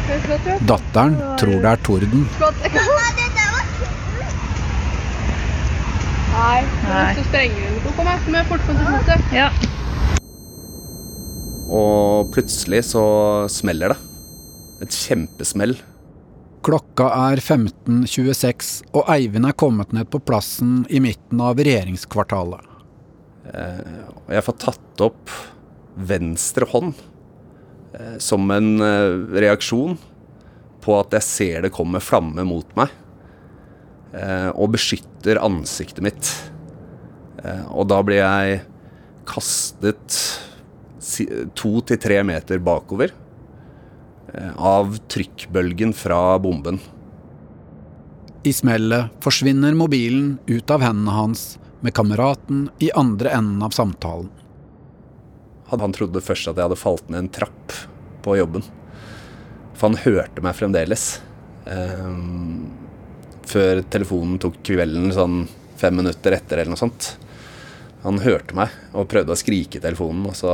Er. 0.10 0.60
Datteren 0.68 1.16
tror 1.40 1.62
det 1.64 1.72
er 1.72 1.82
torden. 1.86 2.28
Flott. 6.40 6.84
Nei, 6.88 7.16
Så 7.18 7.24
sprenger 7.28 7.68
hun 7.68 7.82
til 7.84 8.06
meg, 8.08 8.22
sprenge 8.24 8.40
den. 8.40 8.48
Kom 8.48 8.56
her, 8.56 8.64
kom 8.64 8.78
her, 8.80 9.04
fort 9.04 9.34
Ja. 9.36 9.50
Og 11.70 12.32
plutselig 12.34 12.84
så 12.88 13.04
smeller 13.52 13.94
det. 13.94 13.98
Et 14.82 14.96
kjempesmell. 14.96 15.76
Klokka 16.64 17.10
er 17.32 17.40
15.26, 17.40 18.72
og 18.94 19.12
Eivind 19.12 19.48
er 19.48 19.56
kommet 19.56 19.94
ned 19.96 20.10
på 20.12 20.20
plassen 20.20 20.86
i 20.90 21.00
midten 21.04 21.40
av 21.44 21.60
regjeringskvartalet. 21.60 22.66
Eh, 23.54 23.84
jeg 24.36 24.46
får 24.48 24.58
tatt 24.64 25.04
opp 25.04 25.32
venstre 25.96 26.68
hånd 26.70 26.94
eh, 27.96 28.18
som 28.20 28.50
en 28.52 28.82
eh, 28.84 29.16
reaksjon 29.44 29.98
på 30.84 30.98
at 31.00 31.16
jeg 31.18 31.28
ser 31.28 31.64
det 31.66 31.74
komme 31.76 32.02
flamme 32.04 32.44
mot 32.48 32.76
meg, 32.80 32.92
og 34.10 34.72
beskytter 34.74 35.38
ansiktet 35.44 36.02
mitt. 36.02 36.32
Eh, 37.44 37.66
og 37.72 37.88
da 37.92 38.02
blir 38.06 38.22
jeg 38.22 38.62
kastet 39.30 40.20
to 41.58 41.72
til 41.88 42.00
tre 42.02 42.20
meter 42.28 42.60
bakover 42.64 43.14
eh, 44.34 44.52
av 44.56 44.98
trykkbølgen 45.12 45.94
fra 45.96 46.38
bomben. 46.42 46.80
I 48.48 48.54
smellet 48.56 49.16
forsvinner 49.24 49.76
mobilen 49.76 50.38
ut 50.48 50.72
av 50.72 50.84
hendene 50.84 51.16
hans 51.16 51.44
med 51.84 51.96
kameraten 51.96 52.68
i 52.84 52.92
andre 52.98 53.34
enden 53.36 53.64
av 53.64 53.76
samtalen. 53.76 54.30
Han 55.70 55.94
trodde 55.94 56.24
først 56.24 56.50
at 56.50 56.58
jeg 56.58 56.66
hadde 56.66 56.80
falt 56.80 57.12
ned 57.12 57.28
en 57.28 57.34
trapp 57.40 57.76
på 58.26 58.40
jobben. 58.40 58.64
For 59.78 59.92
han 59.92 60.00
hørte 60.02 60.44
meg 60.44 60.58
fremdeles. 60.58 61.20
Før 63.50 63.82
telefonen 63.92 64.40
tok 64.42 64.60
kvelden 64.66 65.12
sånn 65.16 65.42
fem 65.80 65.96
minutter 65.96 66.36
etter 66.36 66.60
eller 66.60 66.74
noe 66.74 66.82
sånt. 66.82 67.14
Han 68.04 68.22
hørte 68.24 68.56
meg 68.56 68.74
og 68.96 69.10
prøvde 69.12 69.36
å 69.36 69.40
skrike 69.40 69.80
i 69.80 69.84
telefonen, 69.84 70.30
og 70.30 70.38
så 70.38 70.52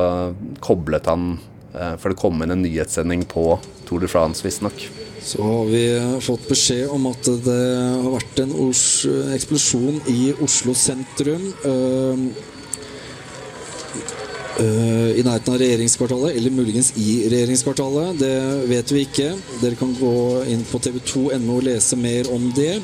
koblet 0.65 1.09
han 1.11 1.35
eh, 1.75 1.93
For 2.01 2.11
det 2.11 2.17
kom 2.17 2.41
inn 2.41 2.53
en 2.55 2.63
nyhetssending 2.65 3.27
på 3.29 3.59
Tour 3.85 4.01
de 4.01 4.09
France, 4.09 4.41
visstnok. 4.45 4.87
Så 5.25 5.41
har 5.41 5.69
vi 5.69 5.83
fått 6.21 6.47
beskjed 6.49 6.89
om 6.93 7.07
at 7.09 7.29
det 7.45 7.61
har 8.01 8.11
vært 8.13 8.41
en 8.43 8.53
eksplosjon 9.33 10.01
i 10.09 10.33
Oslo 10.45 10.73
sentrum. 10.77 11.47
Øh, 14.61 15.11
I 15.19 15.23
nærheten 15.25 15.53
av 15.53 15.59
regjeringskvartalet, 15.61 16.35
eller 16.37 16.53
muligens 16.55 16.91
i 16.99 17.25
regjeringskvartalet. 17.31 18.19
Det 18.19 18.35
vet 18.71 18.93
vi 18.95 19.03
ikke. 19.07 19.31
Dere 19.61 19.79
kan 19.79 19.93
gå 19.99 20.15
inn 20.51 20.63
på 20.69 20.81
tv2.no 20.83 21.57
og 21.59 21.67
lese 21.67 21.99
mer 21.99 22.31
om 22.33 22.49
det. 22.55 22.79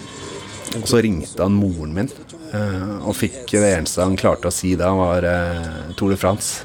Og 0.79 0.87
så 0.87 1.01
ringte 1.03 1.41
han 1.43 1.55
moren 1.57 1.95
min, 1.95 2.09
eh, 2.55 2.97
og 3.03 3.15
fikk 3.19 3.51
det 3.57 3.73
eneste 3.73 4.03
han 4.03 4.19
klarte 4.19 4.47
å 4.47 4.55
si 4.55 4.73
da, 4.79 4.93
var 4.95 5.27
eh, 5.27 5.91
Tour 5.99 6.13
de 6.13 6.19
France. 6.19 6.63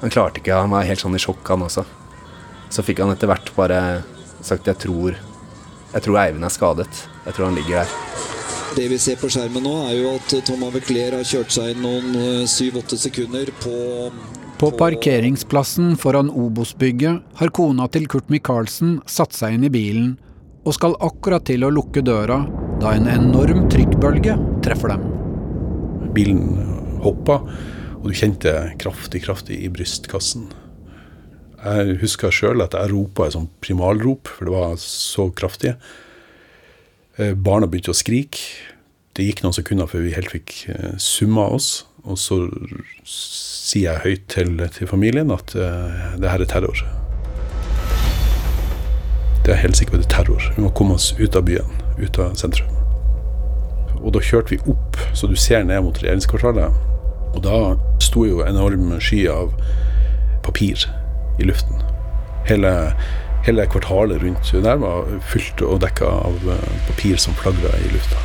Han 0.00 0.14
klarte 0.14 0.40
ikke, 0.40 0.56
han 0.56 0.72
var 0.72 0.86
helt 0.88 1.02
sånn 1.02 1.18
i 1.18 1.22
sjokk, 1.22 1.44
han 1.50 1.66
også. 1.66 1.84
Så 2.72 2.84
fikk 2.86 3.02
han 3.02 3.12
etter 3.12 3.28
hvert 3.30 3.52
bare 3.56 3.80
sagt 4.44 4.68
jeg 4.68 4.78
tror 4.78 5.16
Jeg 5.88 6.04
tror 6.04 6.18
Eivind 6.20 6.44
er 6.44 6.52
skadet. 6.52 7.04
Jeg 7.24 7.34
tror 7.34 7.48
han 7.48 7.56
ligger 7.56 7.80
der. 7.80 8.37
Det 8.78 8.84
vi 8.86 8.96
ser 9.02 9.16
på 9.18 9.26
skjermen 9.26 9.64
nå, 9.66 9.72
er 9.88 9.96
jo 9.98 10.10
at 10.14 10.32
Tom 10.46 10.60
Avekler 10.68 11.16
har 11.16 11.24
kjørt 11.26 11.50
seg 11.50 11.72
inn 11.72 11.80
noen 11.82 12.44
syv-åtte 12.46 12.94
sekunder 12.94 13.50
på 13.58 13.72
På 14.60 14.70
parkeringsplassen 14.78 15.96
foran 15.98 16.30
Obos-bygget 16.30 17.40
har 17.40 17.52
kona 17.58 17.88
til 17.90 18.06
Kurt 18.06 18.30
Micaelsen 18.30 19.00
satt 19.10 19.34
seg 19.34 19.56
inn 19.56 19.66
i 19.66 19.72
bilen 19.74 20.14
og 20.62 20.76
skal 20.78 20.94
akkurat 21.02 21.42
til 21.50 21.66
å 21.66 21.72
lukke 21.74 22.06
døra 22.06 22.38
da 22.78 22.94
en 22.94 23.10
enorm 23.10 23.66
trykkbølge 23.72 24.38
treffer 24.62 24.94
dem. 24.94 25.10
Bilen 26.14 26.46
hoppa, 27.02 27.42
og 27.98 28.06
du 28.06 28.14
kjente 28.14 28.54
kraftig, 28.78 29.26
kraftig 29.26 29.58
i 29.66 29.72
brystkassen. 29.74 30.52
Jeg 31.64 31.98
husker 32.04 32.30
sjøl 32.30 32.62
at 32.62 32.78
jeg 32.78 32.94
ropa 32.94 33.26
et 33.26 33.34
sånt 33.34 33.58
primalrop, 33.58 34.30
for 34.30 34.46
det 34.46 34.54
var 34.54 34.78
så 34.86 35.32
kraftig. 35.34 35.74
Eh, 37.18 37.34
Barna 37.34 37.66
begynte 37.66 37.90
å 37.90 37.98
skrike. 37.98 38.38
Det 39.18 39.26
gikk 39.26 39.42
noen 39.42 39.56
sekunder 39.56 39.88
før 39.90 40.04
vi 40.06 40.14
helt 40.14 40.30
fikk 40.30 40.54
eh, 40.70 40.92
summa 41.02 41.48
oss. 41.56 41.82
Og 42.06 42.18
så 42.20 42.44
sier 43.02 43.90
jeg 43.90 44.04
høyt 44.04 44.28
til, 44.32 44.54
til 44.72 44.88
familien 44.88 45.32
at 45.34 45.52
uh, 45.58 46.14
det 46.16 46.30
her 46.30 46.40
er 46.40 46.48
terror. 46.48 46.78
Det 49.44 49.52
er 49.52 49.60
helt 49.60 49.76
sikkert 49.76 50.00
det 50.00 50.06
er 50.06 50.14
terror. 50.14 50.46
Vi 50.54 50.64
må 50.64 50.70
komme 50.78 50.96
oss 50.96 51.10
ut 51.18 51.36
av 51.36 51.44
byen, 51.44 51.68
ut 51.98 52.20
av 52.22 52.38
sentrum. 52.40 52.70
Og 53.98 54.14
da 54.14 54.22
kjørte 54.24 54.54
vi 54.54 54.60
opp, 54.72 54.96
så 55.12 55.28
du 55.28 55.34
ser 55.36 55.66
ned 55.68 55.82
mot 55.84 56.00
regjeringskvartalet. 56.00 56.78
Og 57.34 57.42
da 57.44 57.58
sto 58.00 58.24
jo 58.24 58.40
enorm 58.46 58.94
sky 59.04 59.26
av 59.34 59.52
papir 60.46 60.86
i 61.42 61.50
luften. 61.50 61.82
Hele, 62.48 62.72
hele 63.46 63.66
kvartalet 63.70 64.22
rundt 64.22 64.52
der 64.64 64.80
var 64.82 65.06
fylt 65.30 65.62
og 65.62 65.80
dekka 65.84 66.08
av 66.08 66.50
eh, 66.50 66.82
papir 66.88 67.16
som 67.20 67.36
flagra 67.38 67.72
i 67.78 67.92
lufta. 67.92 68.20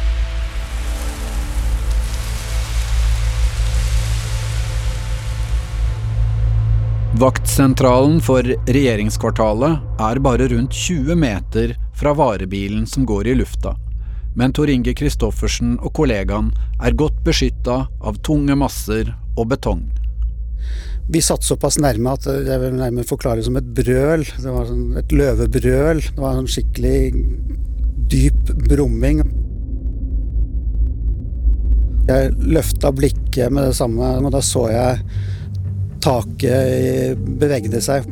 Vaktsentralen 7.14 8.18
for 8.26 8.42
regjeringskvartalet 8.66 10.02
er 10.02 10.20
bare 10.26 10.48
rundt 10.50 10.74
20 10.74 11.14
meter 11.22 11.76
fra 11.94 12.16
varebilen 12.18 12.88
som 12.90 13.06
går 13.06 13.30
i 13.30 13.36
lufta, 13.38 13.76
men 14.36 14.54
Tor 14.54 14.72
Inge 14.74 14.96
Kristoffersen 14.98 15.76
og 15.78 15.94
kollegaen 15.94 16.50
er 16.82 16.98
godt 16.98 17.22
beskytta 17.24 17.84
av 18.02 18.18
tunge 18.26 18.58
masser 18.58 19.14
og 19.38 19.52
betong. 19.54 19.86
Vi 21.12 21.20
satt 21.22 21.44
såpass 21.44 21.76
nærme 21.84 22.14
at 22.16 22.26
jeg 22.30 22.60
vil 22.62 22.78
nærmere 22.78 23.08
forklare 23.08 23.42
det 23.42 23.48
som 23.48 23.58
et 23.60 23.72
brøl. 23.76 24.24
Det 24.24 24.52
var 24.54 24.70
sånn 24.70 24.98
et 25.02 25.12
løvebrøl. 25.12 26.00
Det 26.08 26.22
var 26.22 26.40
en 26.40 26.48
skikkelig 26.50 27.00
dyp 28.12 28.54
brumming. 28.70 29.20
Jeg 32.08 32.32
løfta 32.40 32.92
blikket 32.96 33.52
med 33.52 33.70
det 33.70 33.78
samme, 33.78 34.16
og 34.20 34.32
da 34.32 34.42
så 34.44 34.66
jeg 34.72 35.04
taket 36.04 37.20
bevegde 37.40 37.80
seg. 37.84 38.08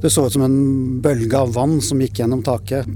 Det 0.00 0.12
så 0.12 0.26
ut 0.26 0.36
som 0.36 0.44
en 0.44 1.00
bølge 1.04 1.40
av 1.40 1.52
vann 1.56 1.80
som 1.84 2.00
gikk 2.04 2.20
gjennom 2.20 2.44
taket. 2.44 2.88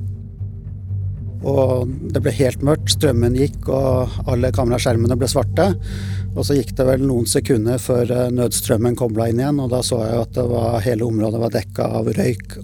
Og 1.46 1.90
det 2.12 2.22
ble 2.24 2.32
helt 2.34 2.64
mørkt, 2.66 2.94
strømmen 2.96 3.36
gikk 3.38 3.68
og 3.70 4.16
alle 4.26 4.50
kameraskjermene 4.54 5.18
ble 5.18 5.28
svarte. 5.30 5.68
Og 6.34 6.46
så 6.46 6.56
gikk 6.58 6.74
det 6.78 6.86
vel 6.88 7.04
noen 7.06 7.28
sekunder 7.30 7.78
før 7.82 8.10
eh, 8.14 8.32
nødstrømmen 8.34 8.98
kobla 8.98 9.28
inn 9.30 9.42
igjen, 9.42 9.60
og 9.62 9.70
da 9.72 9.82
så 9.86 10.02
jeg 10.04 10.24
at 10.26 10.40
var, 10.50 10.80
hele 10.84 11.06
området 11.06 11.42
var 11.42 11.54
dekka 11.54 11.88
av 12.00 12.10
røyk. 12.18 12.58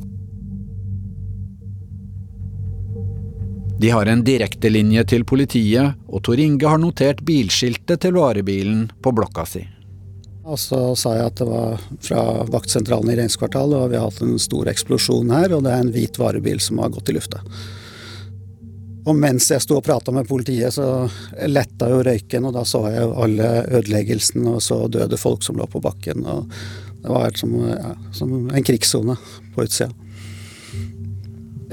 De 3.84 3.90
har 3.90 4.06
en 4.06 4.22
direktelinje 4.24 5.02
til 5.10 5.24
politiet, 5.26 5.98
og 6.06 6.22
Tor 6.24 6.40
Inge 6.40 6.68
har 6.70 6.78
notert 6.80 7.24
bilskiltet 7.26 8.04
til 8.04 8.14
varebilen 8.16 8.86
på 9.02 9.12
blokka 9.14 9.46
si. 9.50 9.64
Og 10.44 10.60
så 10.60 10.78
sa 10.98 11.14
jeg 11.16 11.30
at 11.30 11.40
det 11.40 11.46
var 11.48 11.80
fra 12.04 12.22
vaktsentralen 12.52 13.10
i 13.10 13.16
regjeringskvartalet, 13.16 13.78
og 13.80 13.90
vi 13.90 13.98
har 13.98 14.06
hatt 14.06 14.22
en 14.24 14.36
stor 14.40 14.68
eksplosjon 14.70 15.32
her, 15.32 15.56
og 15.56 15.64
det 15.64 15.72
er 15.72 15.82
en 15.82 15.92
hvit 15.94 16.20
varebil 16.20 16.60
som 16.62 16.82
har 16.84 16.92
gått 16.94 17.10
i 17.10 17.16
lufta. 17.16 17.40
Og 19.04 19.16
mens 19.16 19.50
jeg 19.52 19.60
sto 19.60 19.76
og 19.76 19.84
prata 19.84 20.12
med 20.16 20.28
politiet, 20.28 20.72
så 20.72 21.04
letta 21.50 21.90
jo 21.92 22.00
røyken, 22.06 22.46
og 22.48 22.54
da 22.56 22.62
så 22.64 22.86
jeg 22.88 23.10
alle 23.24 23.50
ødeleggelsene 23.80 24.54
og 24.56 24.62
så 24.64 24.86
døde 24.88 25.18
folk 25.20 25.44
som 25.44 25.60
lå 25.60 25.66
på 25.68 25.82
bakken. 25.84 26.24
og 26.24 26.48
Det 27.02 27.12
var 27.12 27.36
som, 27.36 27.52
ja, 27.68 27.92
som 28.16 28.32
en 28.48 28.64
krigssone 28.64 29.18
på 29.54 29.66
utsida. 29.66 29.92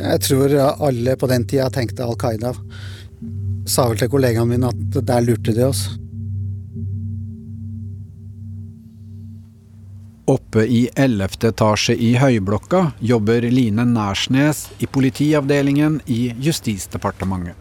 Jeg 0.01 0.21
tror 0.25 0.57
alle 0.87 1.15
på 1.19 1.29
den 1.31 1.45
tida 1.47 1.69
tenkte 1.71 2.03
Al 2.03 2.17
Qaida. 2.19 2.51
Sa 3.69 3.87
vel 3.87 3.99
til 4.01 4.11
kollegaene 4.11 4.49
mine 4.49 4.71
at 4.71 4.99
der 5.07 5.23
lurte 5.23 5.55
de 5.55 5.67
oss. 5.67 5.85
Oppe 10.31 10.63
i 10.63 10.85
11. 10.95 11.49
etasje 11.49 11.95
i 11.99 12.13
Høyblokka 12.15 12.85
jobber 13.03 13.43
Line 13.51 13.83
Nærsnes 13.89 14.69
i 14.79 14.87
politiavdelingen 14.87 15.97
i 16.07 16.29
Justisdepartementet. 16.39 17.57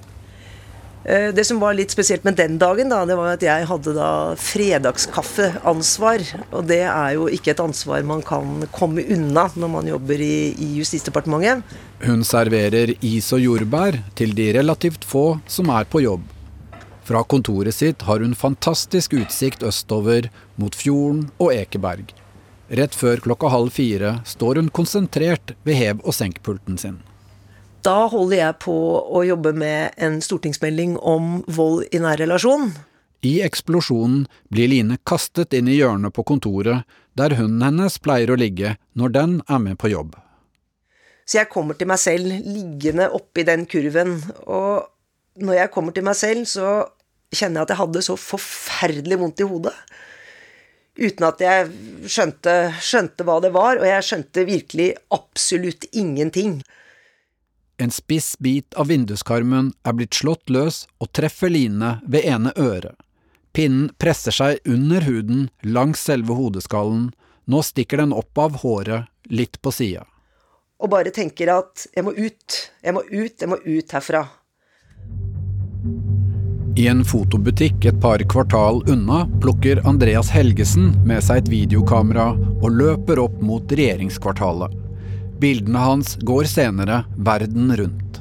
Eh, 1.03 1.31
det 1.35 1.47
som 1.49 1.59
var 1.59 1.75
litt 1.75 1.91
spesielt 1.91 2.23
med 2.29 2.37
den 2.39 2.61
dagen, 2.61 2.93
da, 2.93 3.01
det 3.09 3.17
var 3.19 3.33
at 3.33 3.43
jeg 3.43 3.67
hadde 3.67 3.95
da 3.97 4.11
fredagskaffeansvar. 4.39 6.27
Og 6.53 6.69
det 6.69 6.85
er 6.85 7.17
jo 7.17 7.27
ikke 7.33 7.57
et 7.57 7.65
ansvar 7.65 8.07
man 8.07 8.23
kan 8.23 8.69
komme 8.77 9.03
unna 9.17 9.49
når 9.57 9.75
man 9.75 9.91
jobber 9.91 10.23
i, 10.23 10.53
i 10.55 10.71
Justisdepartementet. 10.79 11.65
Hun 12.05 12.23
serverer 12.29 12.95
is 13.01 13.33
og 13.35 13.43
jordbær 13.49 13.99
til 14.21 14.37
de 14.37 14.53
relativt 14.61 15.09
få 15.09 15.41
som 15.51 15.75
er 15.75 15.91
på 15.91 16.05
jobb. 16.07 16.23
Fra 17.09 17.27
kontoret 17.27 17.75
sitt 17.75 18.07
har 18.07 18.23
hun 18.23 18.39
fantastisk 18.39 19.19
utsikt 19.19 19.67
østover 19.67 20.31
mot 20.61 20.77
fjorden 20.79 21.33
og 21.41 21.57
Ekeberg. 21.57 22.20
Rett 22.71 22.95
før 22.95 23.19
klokka 23.19 23.49
halv 23.51 23.73
fire 23.75 24.21
står 24.23 24.61
hun 24.61 24.69
konsentrert 24.71 25.57
ved 25.67 25.75
hev- 25.75 26.05
og 26.05 26.15
senkpulten 26.15 26.79
sin. 26.79 27.01
Da 27.83 28.07
holder 28.13 28.37
jeg 28.37 28.59
på 28.63 28.77
å 29.11 29.25
jobbe 29.27 29.51
med 29.57 29.97
en 29.99 30.21
stortingsmelding 30.23 30.95
om 31.01 31.41
vold 31.51 31.89
i 31.91 31.99
nær 31.99 32.21
relasjon. 32.21 32.71
I 33.27 33.41
eksplosjonen 33.45 34.27
blir 34.53 34.71
Line 34.71 35.01
kastet 35.09 35.57
inn 35.57 35.69
i 35.69 35.81
hjørnet 35.81 36.15
på 36.15 36.23
kontoret, 36.29 36.87
der 37.19 37.35
hunden 37.41 37.65
hennes 37.65 37.99
pleier 37.99 38.31
å 38.31 38.39
ligge 38.39 38.77
når 38.95 39.17
den 39.17 39.35
er 39.49 39.61
med 39.65 39.81
på 39.81 39.91
jobb. 39.91 40.15
Så 41.27 41.41
jeg 41.41 41.51
kommer 41.51 41.75
til 41.79 41.91
meg 41.91 41.99
selv 42.03 42.31
liggende 42.31 43.11
oppi 43.17 43.43
den 43.47 43.67
kurven. 43.71 44.17
Og 44.47 44.87
når 45.43 45.59
jeg 45.59 45.73
kommer 45.75 45.97
til 45.97 46.07
meg 46.07 46.17
selv, 46.19 46.47
så 46.47 46.87
kjenner 47.35 47.61
jeg 47.61 47.67
at 47.67 47.75
jeg 47.75 47.83
hadde 47.83 48.05
så 48.07 48.17
forferdelig 48.19 49.19
vondt 49.21 49.43
i 49.43 49.51
hodet. 49.51 49.75
Uten 51.01 51.25
at 51.25 51.41
jeg 51.41 51.69
skjønte, 52.13 52.55
skjønte 52.85 53.25
hva 53.25 53.39
det 53.41 53.55
var, 53.55 53.81
og 53.81 53.87
jeg 53.89 54.05
skjønte 54.05 54.45
virkelig 54.45 54.91
absolutt 55.17 55.87
ingenting. 55.97 56.59
En 57.81 57.93
spiss 57.95 58.35
bit 58.37 58.77
av 58.77 58.91
vinduskarmen 58.93 59.71
er 59.89 59.97
blitt 59.97 60.19
slått 60.19 60.53
løs 60.53 60.83
og 61.01 61.09
treffer 61.17 61.49
Line 61.49 61.95
ved 62.05 62.29
ene 62.29 62.53
øret. 62.61 62.99
Pinnen 63.57 63.89
presser 63.99 64.37
seg 64.37 64.61
under 64.69 65.03
huden 65.09 65.49
langs 65.65 66.05
selve 66.05 66.37
hodeskallen, 66.37 67.09
nå 67.51 67.63
stikker 67.67 68.05
den 68.05 68.13
opp 68.15 68.39
av 68.39 68.61
håret, 68.61 69.09
litt 69.33 69.57
på 69.65 69.73
sida. 69.75 70.05
Og 70.81 70.93
bare 70.93 71.13
tenker 71.13 71.51
at 71.57 71.87
jeg 71.97 72.05
må 72.05 72.13
ut, 72.13 72.59
jeg 72.85 72.95
må 72.95 73.03
ut, 73.09 73.35
jeg 73.41 73.49
må 73.51 73.59
ut 73.65 73.97
herfra. 73.97 74.23
I 76.77 76.87
en 76.89 77.05
fotobutikk 77.05 77.85
et 77.85 77.97
par 78.01 78.23
kvartal 78.31 78.83
unna 78.89 79.25
plukker 79.43 79.81
Andreas 79.89 80.31
Helgesen 80.31 80.93
med 81.07 81.25
seg 81.27 81.43
et 81.43 81.51
videokamera 81.51 82.31
og 82.63 82.71
løper 82.77 83.19
opp 83.25 83.41
mot 83.43 83.75
regjeringskvartalet. 83.75 84.77
Bildene 85.43 85.83
hans 85.83 86.15
går 86.23 86.47
senere 86.51 87.03
verden 87.17 87.75
rundt. 87.81 88.21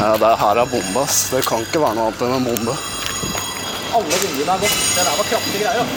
Ja, 0.00 0.16
det 0.18 0.32
her 0.40 0.62
er 0.62 0.72
bombe, 0.72 1.04
ass. 1.04 1.28
Det 1.30 1.44
kan 1.46 1.62
ikke 1.66 1.82
være 1.84 1.98
noe 1.98 2.08
annet 2.08 2.26
enn 2.26 2.36
en 2.38 2.48
bombe. 2.48 2.74
Alle 3.96 4.20
vinduene 4.24 4.56
er 4.56 4.64
gått. 4.64 4.82
Det 4.96 5.04
der 5.04 5.14
var 5.20 5.30
kraftige 5.30 5.62
greier. 5.62 5.94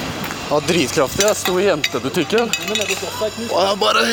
Ja, 0.50 0.62
dritkraftig. 0.68 1.25
Jeg 1.27 1.38
sto 1.39 1.58
i 1.62 1.68
jentebutikken. 1.70 2.56
Og 3.50 3.60
jeg 3.63 3.82
bare 3.82 4.08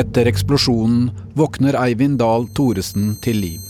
Etter 0.00 0.30
eksplosjonen 0.30 1.10
våkner 1.36 1.76
Eivind 1.76 2.20
Dahl 2.22 2.46
Thoresen 2.56 3.18
til 3.20 3.36
liv. 3.42 3.66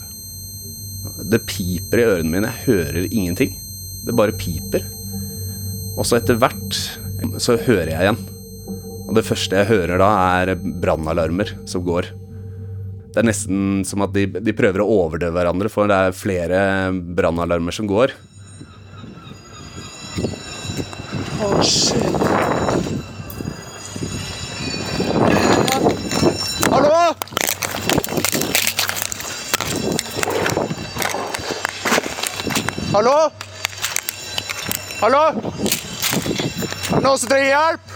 Det 1.26 1.40
piper 1.48 1.98
i 1.98 2.04
ørene 2.06 2.30
mine. 2.30 2.52
Jeg 2.52 2.66
hører 2.68 3.08
ingenting. 3.08 3.56
Det 4.06 4.14
bare 4.14 4.36
piper. 4.38 4.84
Og 5.96 6.06
så 6.06 6.20
etter 6.20 6.38
hvert 6.38 6.76
så 7.42 7.56
hører 7.58 7.90
jeg 7.90 8.04
igjen. 8.04 8.20
Og 9.08 9.16
det 9.18 9.26
første 9.26 9.58
jeg 9.58 9.70
hører 9.72 9.98
da, 9.98 10.10
er 10.38 10.54
brannalarmer 10.54 11.50
som 11.68 11.82
går. 11.88 12.12
Det 13.10 13.24
er 13.24 13.26
nesten 13.26 13.82
som 13.88 14.06
at 14.06 14.14
de, 14.14 14.28
de 14.30 14.54
prøver 14.54 14.84
å 14.84 14.90
overdøve 15.00 15.34
hverandre, 15.34 15.72
for 15.72 15.90
det 15.90 15.98
er 15.98 16.14
flere 16.14 16.60
brannalarmer 16.94 17.74
som 17.74 17.90
går. 17.90 18.14
Oh, 21.42 21.58
shit. 21.64 22.99
Hallo? 26.70 27.14
Hallo? 32.92 33.16
Hallo? 35.00 35.22
Er 36.90 36.94
det 36.94 37.02
noen 37.02 37.18
som 37.18 37.26
trenger 37.26 37.50
hjelp? 37.50 37.90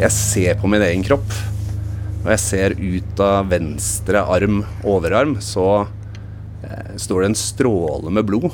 Jeg 0.00 0.14
ser 0.16 0.56
på 0.56 0.72
min 0.72 0.80
egen 0.88 1.04
kropp. 1.04 1.28
Når 2.22 2.38
jeg 2.38 2.46
ser 2.48 2.80
ut 2.80 3.20
av 3.20 3.52
venstre 3.52 4.24
arm, 4.24 4.64
overarm, 4.88 5.42
så 5.44 5.84
står 7.00 7.22
det 7.22 7.30
en 7.32 7.38
stråle 7.38 8.12
med 8.12 8.26
blod. 8.28 8.50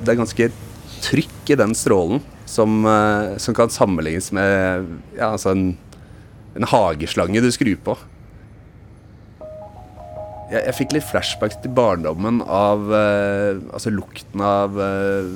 Det 0.00 0.12
er 0.12 0.20
ganske 0.20 0.50
trykk 1.04 1.52
i 1.52 1.58
den 1.60 1.74
strålen 1.76 2.20
som, 2.48 2.84
eh, 2.86 3.36
som 3.38 3.54
kan 3.56 3.70
sammenlignes 3.72 4.32
med 4.36 4.86
ja, 5.16 5.30
altså 5.32 5.52
en, 5.54 5.76
en 6.56 6.66
hageslange 6.68 7.42
du 7.44 7.50
skrur 7.54 7.78
på. 7.84 7.96
Jeg, 10.50 10.64
jeg 10.66 10.76
fikk 10.80 10.96
litt 10.96 11.06
flashbacks 11.06 11.60
til 11.62 11.72
barndommen 11.76 12.42
av 12.42 12.88
eh, 12.96 13.60
altså 13.70 13.92
lukten 13.94 14.42
av 14.42 14.80
eh, 14.82 15.30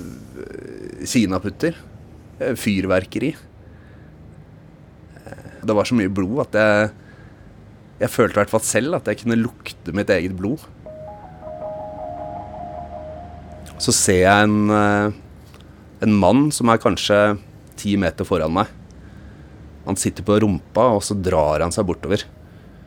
kinaputter. 1.06 1.76
Eh, 2.40 2.56
Fyrverkeri. 2.58 3.30
Eh, 5.22 5.46
Det 5.62 5.76
var 5.76 5.86
så 5.86 5.94
mye 5.96 6.10
blod 6.12 6.48
at 6.48 6.58
jeg 6.58 6.90
Jeg 8.00 8.10
følte 8.10 8.34
i 8.34 8.40
hvert 8.42 8.52
fall 8.52 8.64
selv 8.66 8.98
at 8.98 9.08
jeg 9.10 9.20
kunne 9.22 9.38
lukte 9.38 9.94
mitt 9.94 10.10
eget 10.10 10.34
blod. 10.38 10.64
Så 13.78 13.94
ser 13.94 14.24
jeg 14.24 14.48
en, 14.48 14.70
eh, 14.70 15.12
en 16.02 16.14
mann 16.18 16.48
som 16.54 16.70
er 16.70 16.82
kanskje 16.82 17.38
ti 17.78 17.96
meter 17.96 18.26
foran 18.26 18.54
meg. 18.54 18.66
Han 19.84 19.98
sitter 20.00 20.24
på 20.24 20.40
rumpa, 20.40 20.88
og 20.96 21.02
så 21.04 21.14
drar 21.14 21.60
han 21.60 21.74
seg 21.74 21.86
bortover. 21.86 22.24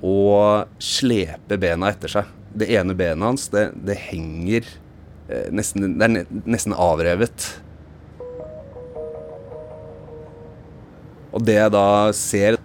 Og 0.01 0.67
sleper 0.81 1.59
bena 1.61 1.91
etter 1.93 2.11
seg. 2.11 2.33
Det 2.57 2.69
ene 2.73 2.95
benet 2.97 3.23
hans, 3.23 3.47
det, 3.53 3.69
det 3.85 3.97
henger 4.09 4.65
eh, 5.29 5.47
nesten, 5.53 5.97
Det 5.99 6.07
er 6.07 6.43
nesten 6.47 6.73
avrevet. 6.73 7.47
Og 11.31 11.43
det 11.45 11.59
jeg 11.59 11.73
da 11.75 11.87
ser, 12.17 12.56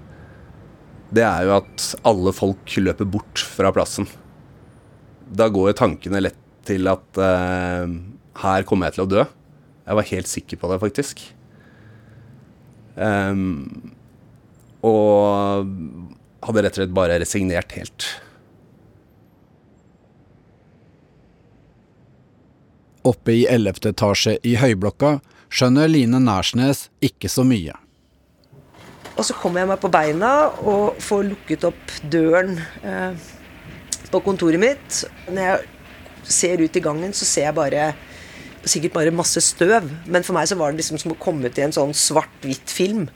det 1.13 1.25
er 1.27 1.47
jo 1.47 1.57
at 1.59 1.87
alle 2.09 2.33
folk 2.35 2.77
løper 2.81 3.09
bort 3.09 3.43
fra 3.45 3.73
plassen. 3.75 4.09
Da 5.33 5.49
går 5.53 5.71
jo 5.71 5.79
tankene 5.83 6.23
lett 6.25 6.39
til 6.67 6.89
at 6.89 7.21
eh, 7.21 7.95
her 8.43 8.67
kommer 8.69 8.89
jeg 8.89 8.97
til 8.97 9.05
å 9.05 9.11
dø. 9.11 9.25
Jeg 9.83 9.99
var 9.99 10.11
helt 10.13 10.31
sikker 10.31 10.61
på 10.61 10.71
det, 10.71 10.79
faktisk. 10.83 11.25
Um, 12.95 13.93
og 14.85 15.67
hadde 16.45 16.65
rett 16.65 16.77
og 16.77 16.81
slett 16.83 16.95
bare 16.95 17.19
resignert 17.23 17.75
helt. 17.77 18.07
Oppe 23.09 23.35
i 23.35 23.45
11. 23.51 23.83
etasje 23.91 24.37
i 24.47 24.55
Høyblokka 24.63 25.17
skjønner 25.53 25.91
Line 25.91 26.21
Nærsnes 26.23 26.87
ikke 27.03 27.31
så 27.33 27.45
mye. 27.47 27.75
Og 29.17 29.27
så 29.29 29.37
kommer 29.37 29.63
jeg 29.63 29.71
meg 29.73 29.83
på 29.83 29.91
beina 29.93 30.33
og 30.63 30.99
får 31.03 31.27
lukket 31.29 31.67
opp 31.69 31.93
døren 32.13 32.57
eh, 32.81 33.13
på 34.13 34.23
kontoret 34.25 34.61
mitt. 34.61 35.03
Når 35.29 35.43
jeg 35.43 36.33
ser 36.41 36.63
ut 36.63 36.77
i 36.77 36.85
gangen, 36.85 37.13
så 37.13 37.29
ser 37.29 37.49
jeg 37.51 37.59
bare 37.59 37.93
sikkert 38.65 38.95
bare 38.97 39.15
masse 39.15 39.43
støv. 39.45 39.91
Men 40.07 40.25
for 40.25 40.37
meg 40.37 40.49
så 40.49 40.57
var 40.59 40.73
det 40.73 40.83
liksom 40.83 41.01
som 41.03 41.15
å 41.15 41.21
komme 41.21 41.51
ut 41.51 41.59
i 41.59 41.67
en 41.67 41.75
sånn 41.75 41.95
svart-hvitt 41.97 42.73
film. 42.73 43.09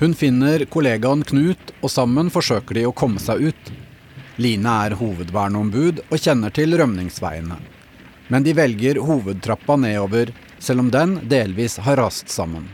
Hun 0.00 0.16
finner 0.16 0.64
kollegaen 0.72 1.22
Knut, 1.28 1.74
og 1.84 1.92
sammen 1.92 2.30
forsøker 2.32 2.78
de 2.78 2.86
å 2.88 2.96
komme 2.96 3.20
seg 3.20 3.50
ut. 3.50 3.72
Line 4.40 4.72
er 4.86 4.96
hovedverneombud 4.96 6.00
og 6.06 6.16
kjenner 6.16 6.54
til 6.56 6.72
rømningsveiene. 6.80 7.58
Men 8.32 8.46
de 8.46 8.54
velger 8.56 9.02
hovedtrappa 9.04 9.76
nedover, 9.76 10.32
selv 10.62 10.86
om 10.86 10.90
den 10.92 11.18
delvis 11.28 11.76
har 11.84 12.00
rast 12.00 12.32
sammen. 12.32 12.70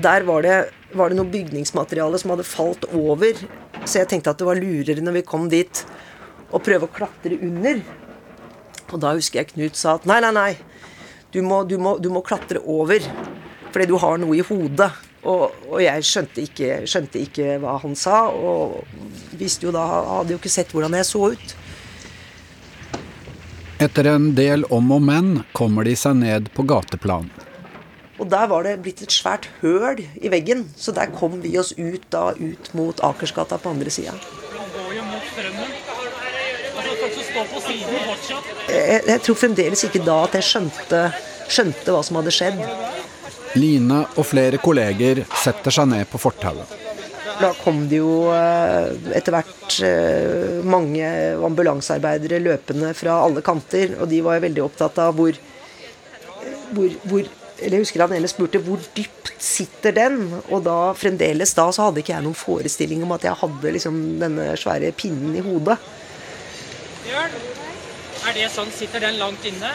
Der 0.00 0.24
var 0.24 0.46
det, 0.46 0.58
var 0.96 1.10
det 1.10 1.18
noe 1.18 1.30
bygningsmateriale 1.30 2.18
som 2.20 2.34
hadde 2.34 2.46
falt 2.48 2.86
over. 2.96 3.38
Så 3.84 4.00
jeg 4.00 4.10
tenkte 4.10 4.32
at 4.32 4.40
det 4.40 4.48
var 4.48 4.60
lurere 4.60 5.04
når 5.04 5.20
vi 5.20 5.26
kom 5.26 5.48
dit, 5.52 5.84
å 6.50 6.58
prøve 6.62 6.88
å 6.88 6.94
klatre 6.94 7.38
under. 7.38 7.82
Og 8.90 8.98
da 9.02 9.14
husker 9.14 9.40
jeg 9.40 9.52
Knut 9.52 9.78
sa 9.78 9.96
at 9.98 10.08
nei, 10.08 10.18
nei, 10.24 10.32
nei, 10.34 10.50
du 11.30 11.40
må, 11.46 11.62
du 11.68 11.76
må, 11.78 11.96
du 12.02 12.10
må 12.10 12.24
klatre 12.26 12.62
over. 12.64 13.04
Fordi 13.70 13.86
du 13.86 13.96
har 14.02 14.18
noe 14.18 14.34
i 14.38 14.42
hodet. 14.42 14.90
Og, 15.20 15.50
og 15.68 15.80
jeg 15.84 16.06
skjønte 16.08 16.42
ikke, 16.42 16.70
skjønte 16.88 17.20
ikke, 17.20 17.58
hva 17.60 17.76
han 17.82 17.92
sa, 17.98 18.22
og 18.32 18.80
visste 19.36 19.68
jo 19.68 19.74
da, 19.74 19.84
hadde 20.16 20.32
jo 20.32 20.40
ikke 20.40 20.52
sett 20.52 20.72
hvordan 20.72 20.96
jeg 20.96 21.08
så 21.10 21.26
ut. 21.34 21.54
Etter 23.80 24.10
en 24.10 24.30
del 24.36 24.64
om 24.72 24.90
og 24.96 25.04
men 25.04 25.28
kommer 25.56 25.86
de 25.88 25.94
seg 25.96 26.18
ned 26.20 26.50
på 26.56 26.64
gateplan. 26.68 27.28
Og 28.20 28.28
der 28.28 28.48
var 28.50 28.66
det 28.66 28.76
blitt 28.84 29.00
et 29.04 29.14
svært 29.14 29.48
høl 29.62 30.02
i 30.20 30.30
veggen, 30.32 30.66
så 30.76 30.92
der 30.92 31.12
kom 31.16 31.38
vi 31.40 31.54
oss 31.58 31.72
ut 31.78 32.04
da 32.12 32.30
ut 32.36 32.70
mot 32.76 33.00
Akersgata 33.06 33.56
på 33.58 33.72
andre 33.72 33.92
sida. 33.92 34.12
Jeg, 38.68 39.00
jeg 39.06 39.20
tror 39.24 39.38
fremdeles 39.38 39.84
ikke 39.86 40.02
da 40.04 40.18
at 40.26 40.36
jeg 40.36 40.48
skjønte, 40.50 41.00
skjønte 41.48 41.94
hva 41.94 42.02
som 42.04 42.20
hadde 42.20 42.34
skjedd. 42.34 42.60
Line 43.56 44.04
og 44.14 44.26
flere 44.28 44.60
kolleger 44.62 45.24
setter 45.40 45.74
seg 45.74 45.88
ned 45.90 46.06
på 46.10 46.20
fortauet. 46.22 46.76
Da 47.40 47.54
kom 47.62 47.86
det 47.88 48.02
jo 48.02 48.28
eh, 48.36 48.90
etter 49.16 49.32
hvert 49.32 49.78
eh, 49.86 50.60
mange 50.60 51.08
ambulansearbeidere 51.48 52.42
løpende 52.44 52.92
fra 52.94 53.16
alle 53.24 53.40
kanter, 53.42 53.96
og 53.96 54.10
de 54.12 54.20
var 54.26 54.42
veldig 54.44 54.66
opptatt 54.66 55.00
av 55.00 55.16
hvor, 55.16 55.38
hvor, 56.76 56.98
hvor 57.08 57.30
eller 57.60 57.76
jeg 57.76 57.84
husker 57.84 58.04
han 58.04 58.16
ene 58.16 58.28
spurte 58.30 58.60
hvor 58.64 58.80
dypt 58.96 59.32
sitter 59.40 59.94
den? 59.96 60.18
Og 60.48 60.64
da 60.66 60.92
fremdeles 60.96 61.54
da 61.56 61.68
så 61.74 61.88
hadde 61.88 62.02
ikke 62.02 62.14
jeg 62.14 62.24
noen 62.26 62.38
forestilling 62.38 63.04
om 63.06 63.14
at 63.16 63.26
jeg 63.28 63.38
hadde 63.42 63.74
liksom 63.76 63.98
denne 64.22 64.50
svære 64.60 64.92
pinnen 64.96 65.36
i 65.36 65.44
hodet. 65.44 65.76
Bjørn, 67.04 67.36
er 68.28 68.36
det 68.36 68.48
sånn? 68.54 68.72
Sitter 68.74 69.04
den 69.04 69.20
langt 69.20 69.44
inne? 69.48 69.72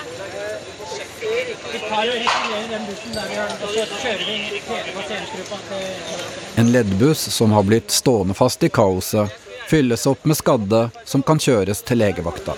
Vi 1.26 1.80
tar 1.82 2.06
og 2.06 2.14
retirerer 2.14 2.68
den 2.70 2.86
bussen 2.90 3.16
der, 3.16 3.30
Bjørn, 3.32 3.56
og 3.62 3.74
så 3.74 3.86
kjører 4.02 4.26
vi 4.28 4.36
hele 4.70 4.94
passeringsgruppa 4.98 5.62
til 5.70 6.62
En 6.62 6.72
leddbuss 6.72 7.26
som 7.34 7.56
har 7.56 7.66
blitt 7.68 7.94
stående 7.94 8.38
fast 8.38 8.64
i 8.64 8.70
kaoset, 8.70 9.34
fylles 9.70 10.06
opp 10.10 10.26
med 10.30 10.38
skadde 10.38 10.86
som 11.10 11.26
kan 11.26 11.42
kjøres 11.42 11.82
til 11.86 12.04
legevakta. 12.04 12.54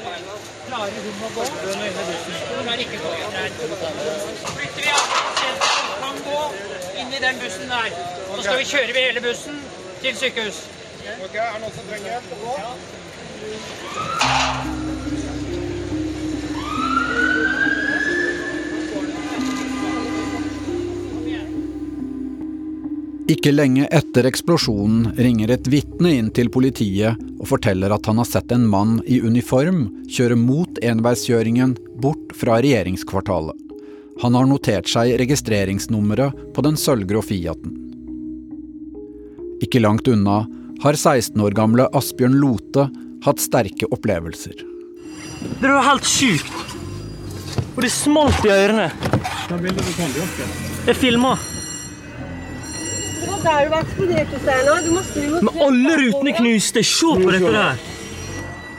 Klarer? 0.68 1.08
Hun 1.38 2.68
er 2.74 2.82
ikke 2.84 3.00
gått. 3.00 3.18
Flytter 3.58 4.82
vi 4.82 4.90
av 4.92 5.06
pasienten 5.12 5.94
kan 6.02 6.18
gå 6.26 6.40
inn 7.02 7.14
i 7.14 7.17
den 7.28 7.40
bussen 7.44 7.68
der. 7.70 7.90
Så 8.36 8.42
skal 8.44 8.58
vi 8.58 8.66
kjøre 8.72 8.94
ved 8.96 9.04
hele 9.10 9.22
bussen 9.22 9.60
til 10.02 10.16
sykehus. 10.16 10.58
Ok, 11.26 11.36
er 11.36 11.54
det 11.54 11.62
noen 11.64 11.74
som 11.76 11.86
trenger 11.90 12.10
hjelp 12.14 12.30
å 12.32 12.40
gå? 12.44 12.54
Ikke 23.28 23.52
lenge 23.52 23.90
etter 23.92 24.24
eksplosjonen 24.30 25.12
ringer 25.20 25.52
et 25.52 25.68
vitne 25.68 26.14
inn 26.16 26.32
til 26.32 26.48
politiet 26.54 27.20
og 27.42 27.50
forteller 27.52 27.92
at 27.92 28.08
han 28.08 28.24
har 28.24 28.30
sett 28.30 28.56
en 28.56 28.64
mann 28.72 29.02
i 29.04 29.20
uniform 29.20 29.90
kjøre 30.08 30.40
mot 30.40 30.80
enveiskjøringen 30.80 31.76
bort 32.00 32.32
fra 32.40 32.62
regjeringskvartalet. 32.64 33.67
Han 34.22 34.36
har 34.36 34.48
notert 34.50 34.90
seg 34.90 35.14
registreringsnummeret 35.22 36.54
på 36.56 36.64
den 36.66 36.78
sølvgrå 36.80 37.22
Fiaten. 37.26 37.76
Ikke 39.62 39.82
langt 39.82 40.08
unna 40.10 40.44
har 40.84 40.98
16 40.98 41.42
år 41.42 41.54
gamle 41.58 41.88
Asbjørn 41.98 42.38
Lote 42.42 42.88
hatt 43.26 43.42
sterke 43.42 43.90
opplevelser. 43.94 44.58
Det 45.62 45.70
var 45.70 45.86
helt 45.86 46.10
sjukt. 46.10 46.74
Og 47.76 47.84
det 47.86 47.92
smalt 47.94 48.46
i 48.46 48.54
ørene. 48.54 48.90
Jeg 50.88 50.98
filma. 50.98 51.36
Det 53.22 53.30
var 53.30 53.44
der 53.46 53.66
du 53.66 54.94
var 54.96 55.06
Steinar. 55.12 55.42
Men 55.46 55.62
alle 55.68 55.98
rutene 56.02 56.34
knuste. 56.38 56.84
Se 56.86 57.14
på 57.22 57.34
dette 57.34 57.54
der. 57.54 57.84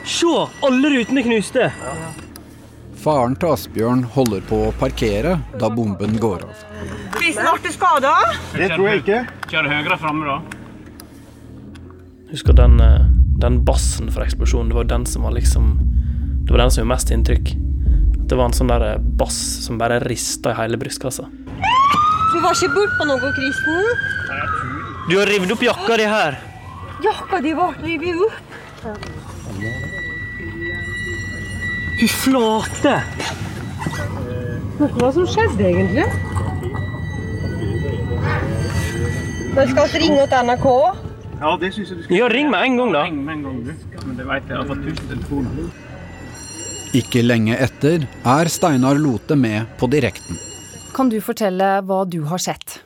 Se, 0.09 0.33
alle 0.67 0.91
rutene 0.95 1.23
knuste. 1.23 1.71
Faren 2.99 3.35
til 3.39 3.53
Asbjørn 3.53 4.01
holder 4.11 4.41
på 4.49 4.57
å 4.67 4.71
parkere 4.79 5.37
da 5.59 5.69
bomben 5.71 6.17
går 6.19 6.41
av. 6.43 6.63
Blir 7.15 7.31
snart 7.37 7.63
til 7.63 7.71
skada? 7.71 8.11
Det 8.51 8.67
tror 8.73 8.89
jeg 8.89 9.03
ikke. 9.03 9.19
Kjøre 9.53 9.71
høyre 9.71 9.97
framme, 10.01 10.25
da. 10.27 10.39
Husker 12.33 12.53
den, 12.53 12.75
eh, 12.81 13.05
den 13.39 13.63
bassen 13.65 14.11
fra 14.11 14.25
eksplosjonen. 14.25 14.69
Det 14.69 14.75
var 14.75 14.83
den 14.83 15.05
som 15.05 15.23
var 15.23 15.31
liksom 15.31 15.77
Det 16.45 16.51
var 16.51 16.63
den 16.63 16.71
som 16.71 16.81
gjorde 16.81 16.95
mest 16.95 17.11
inntrykk. 17.11 17.47
Det 18.27 18.35
var 18.35 18.45
en 18.45 18.53
sånn 18.53 18.67
der 18.67 18.97
bass 18.97 19.37
som 19.65 19.77
bare 19.77 19.99
rista 19.99 20.49
i 20.49 20.55
hele 20.57 20.77
brystkassa. 20.77 21.27
Du 22.33 22.39
var 22.41 22.53
ikke 22.53 22.73
bortpå 22.73 23.05
noe, 23.05 23.31
Kristen? 23.37 23.85
Du 25.09 25.17
har 25.19 25.25
revet 25.27 25.51
opp 25.51 25.61
jakka 25.61 25.97
di 25.97 26.07
her. 26.09 26.39
Jakka 27.03 27.41
di 27.41 27.53
ble 27.53 27.69
revet 27.83 28.15
opp. 28.25 29.88
Fy 31.99 32.07
flate! 32.07 32.93
Hva 34.79 35.09
som 35.11 35.25
skjedde 35.27 35.65
egentlig? 35.67 36.05
Men 39.51 39.73
skal 39.73 39.89
vi 39.91 40.01
ringe 40.05 40.23
til 40.31 40.47
NRK? 40.47 40.67
Ja, 41.41 41.51
det 41.59 41.73
synes 41.75 41.91
jeg 41.91 41.97
du 41.97 42.05
skal. 42.05 42.15
Ja, 42.15 42.29
ring 42.31 42.47
med 42.53 42.63
en 42.63 42.79
gang, 42.79 42.95
da. 42.95 43.03
Ring 43.03 43.19
med 43.25 43.33
en 43.33 43.43
gang, 43.49 43.59
du. 43.67 43.73
Men 44.05 44.15
det 44.15 44.29
vet 44.31 44.47
jeg, 44.47 44.63
jeg 44.71 44.79
tusen 44.85 45.11
telefoner. 45.11 45.69
Ikke 47.01 47.25
lenge 47.25 47.59
etter 47.67 48.07
er 48.37 48.53
Steinar 48.55 48.95
Lote 49.03 49.35
med 49.35 49.67
på 49.81 49.91
direkten. 49.91 50.39
Kan 50.95 51.11
du 51.11 51.19
fortelle 51.19 51.81
hva 51.83 52.05
du 52.07 52.21
har 52.31 52.39
sett? 52.39 52.79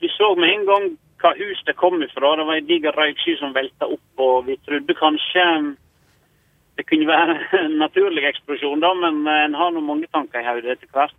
Vi 0.00 0.08
så 0.16 0.32
med 0.40 0.56
en 0.56 0.68
gang 0.72 0.90
hva 1.20 1.36
hus 1.36 1.60
det 1.68 1.76
kom 1.76 2.00
ifra. 2.00 2.32
Det 2.40 2.48
var 2.48 2.62
en 2.62 2.72
diger 2.72 2.96
røyksky 2.96 3.36
som 3.44 3.52
velta 3.52 3.92
opp, 3.92 4.08
og 4.24 4.48
vi 4.48 4.56
trodde 4.64 4.96
kanskje 4.96 5.48
det 6.76 6.86
kunne 6.88 7.06
være 7.06 7.36
en 7.64 7.76
naturlig 7.82 8.26
eksplosjon, 8.30 8.82
da, 8.82 8.90
men 8.98 9.22
en 9.30 9.54
har 9.58 9.74
nå 9.74 9.82
mange 9.84 10.10
tanker 10.14 10.42
i 10.42 10.48
hodet 10.48 10.76
etter 10.76 10.90
hvert. 10.94 11.14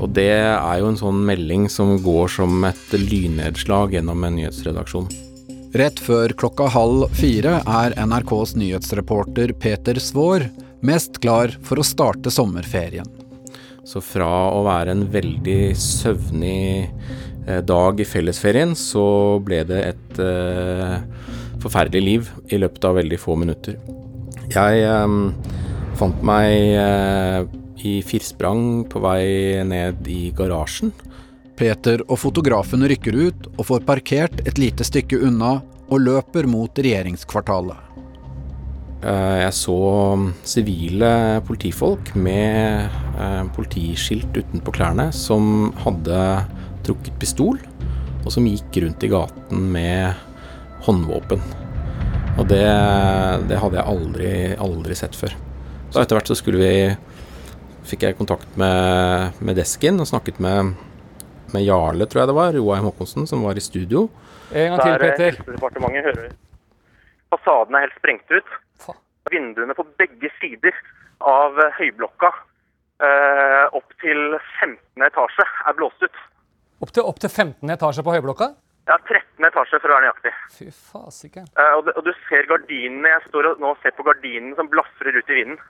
Og 0.00 0.08
det 0.16 0.30
er 0.32 0.76
jo 0.80 0.88
en 0.88 0.96
sånn 0.96 1.18
melding 1.28 1.66
som 1.68 1.98
går 2.00 2.30
som 2.32 2.64
et 2.64 2.94
lynnedslag 2.96 3.92
gjennom 3.98 4.24
en 4.24 4.38
nyhetsredaksjon. 4.38 5.10
Rett 5.76 6.00
før 6.02 6.32
klokka 6.34 6.66
halv 6.72 7.12
fire 7.14 7.60
er 7.60 7.94
NRKs 8.00 8.56
nyhetsreporter 8.58 9.52
Peter 9.60 10.00
Svaar 10.02 10.48
mest 10.82 11.20
klar 11.22 11.52
for 11.62 11.78
å 11.78 11.86
starte 11.86 12.32
sommerferien. 12.32 13.06
Så 13.86 14.00
fra 14.02 14.30
å 14.54 14.64
være 14.66 14.96
en 14.96 15.04
veldig 15.12 15.74
søvnig 15.78 16.88
eh, 17.46 17.60
dag 17.66 18.00
i 18.00 18.08
fellesferien, 18.08 18.74
så 18.74 19.38
ble 19.44 19.62
det 19.68 19.80
et 19.92 20.20
eh, 20.24 20.96
forferdelig 21.62 22.02
liv 22.04 22.30
i 22.50 22.60
løpet 22.60 22.86
av 22.88 22.98
veldig 23.00 23.20
få 23.20 23.36
minutter. 23.40 23.78
Jeg 24.50 24.84
eh, 24.86 25.16
fant 26.00 26.22
meg 26.26 26.76
eh, 26.80 27.40
i 27.86 28.00
firsprang 28.04 28.84
på 28.90 29.02
vei 29.04 29.60
ned 29.66 30.08
i 30.10 30.30
garasjen. 30.36 30.92
Peter 31.60 32.00
og 32.08 32.16
fotografen 32.22 32.86
rykker 32.88 33.16
ut 33.16 33.50
og 33.58 33.66
får 33.68 33.84
parkert 33.88 34.40
et 34.48 34.58
lite 34.60 34.86
stykke 34.86 35.20
unna 35.28 35.58
og 35.90 36.04
løper 36.06 36.48
mot 36.48 36.72
regjeringskvartalet. 36.78 37.90
Eh, 39.00 39.36
Jeg 39.44 39.52
så 39.56 39.76
sivile 40.44 41.40
politifolk 41.48 42.14
med 42.14 42.88
eh, 43.16 43.44
politiskilt 43.56 44.32
utenpå 44.36 44.74
klærne 44.76 45.10
som 45.12 45.70
hadde 45.84 46.18
trukket 46.86 47.16
pistol, 47.20 47.60
og 48.20 48.32
som 48.32 48.48
gikk 48.48 48.82
rundt 48.84 49.04
i 49.04 49.12
gaten 49.12 49.70
med 49.72 50.29
håndvåpen. 50.86 51.42
Og 52.38 52.46
det, 52.48 52.64
det 53.50 53.58
hadde 53.60 53.78
jeg 53.78 53.86
aldri, 53.92 54.32
aldri 54.56 54.96
sett 54.96 55.16
før. 55.18 55.34
Så 55.90 56.02
etter 56.02 56.16
hvert 56.16 56.30
så 56.30 56.38
skulle 56.38 56.62
vi 56.62 56.74
Fikk 57.90 58.04
jeg 58.04 58.14
kontakt 58.14 58.52
med, 58.60 59.38
med 59.42 59.56
desken 59.58 59.96
og 59.98 60.06
snakket 60.06 60.36
med, 60.44 60.74
med 61.50 61.64
Jarle, 61.64 62.06
tror 62.06 62.20
jeg 62.20 62.28
det 62.30 62.36
var, 62.36 62.52
Roheim 62.54 62.84
Håkonsen, 62.86 63.24
som 63.26 63.42
var 63.42 63.58
i 63.58 63.64
studio. 63.64 64.04
En 64.52 64.76
gang 64.76 64.82
til, 64.84 64.92
eh, 64.92 65.00
Peter. 65.00 65.38
Helsedepartementet 65.40 66.06
hører 66.06 66.28
Fasaden 67.30 67.74
er 67.74 67.86
helt 67.86 67.98
sprengt 67.98 68.30
ut. 68.30 68.54
Vinduene 69.30 69.74
på 69.78 69.86
begge 69.98 70.30
sider 70.38 70.76
av 71.22 71.58
eh, 71.62 71.76
høyblokka 71.78 72.30
eh, 72.30 73.66
opp 73.78 73.92
til 74.02 74.36
15. 74.60 75.04
etasje 75.06 75.46
er 75.66 75.78
blåst 75.78 76.02
ut. 76.02 76.24
Opp 76.80 76.94
til, 76.94 77.04
opp 77.04 77.20
til 77.22 77.30
15 77.30 77.74
etasje 77.76 78.04
på 78.06 78.14
høyblokka? 78.16 78.52
Ja, 78.90 78.96
13 78.98 79.29
etasje 79.48 79.80
for 79.80 79.92
å 79.92 79.96
være 79.96 80.06
nøyaktig. 80.08 80.32
Fy 80.56 80.66
fasiken. 80.74 81.46
Uh, 81.56 81.72
og, 81.78 81.88
og 81.96 82.02
du 82.06 82.12
ser 82.26 82.48
gardinene, 82.50 83.14
jeg 83.14 83.24
står 83.28 83.52
og 83.52 83.62
nå 83.62 83.72
og 83.72 83.80
ser 83.84 83.94
på 83.96 84.06
gardinene 84.06 84.58
som 84.58 84.68
blafrer 84.72 85.16
ut 85.16 85.32
i 85.32 85.40
vinden. 85.40 85.62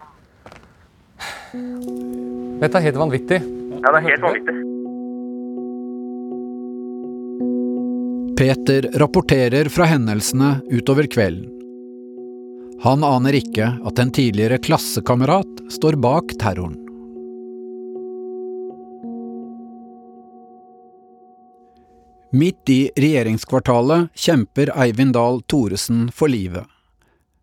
Dette 2.61 2.79
er 2.79 2.87
helt 2.89 3.01
vanvittig. 3.01 3.41
Ja, 3.81 3.93
det 3.93 3.97
er 4.01 4.07
helt 4.11 4.27
vanvittig. 4.27 4.59
Peter 8.41 8.87
rapporterer 9.01 9.69
fra 9.69 9.85
hendelsene 9.91 10.55
utover 10.73 11.05
kvelden. 11.13 11.51
Han 12.81 13.05
aner 13.05 13.37
ikke 13.37 13.67
at 13.85 13.99
en 14.01 14.13
tidligere 14.17 14.57
klassekamerat 14.65 15.61
står 15.69 15.99
bak 16.01 16.33
terroren. 16.41 16.79
Midt 22.31 22.69
i 22.71 22.91
regjeringskvartalet 22.95 24.13
kjemper 24.15 24.71
Eivind 24.79 25.17
Dahl 25.17 25.41
Thoresen 25.51 26.13
for 26.15 26.31
livet. 26.31 26.63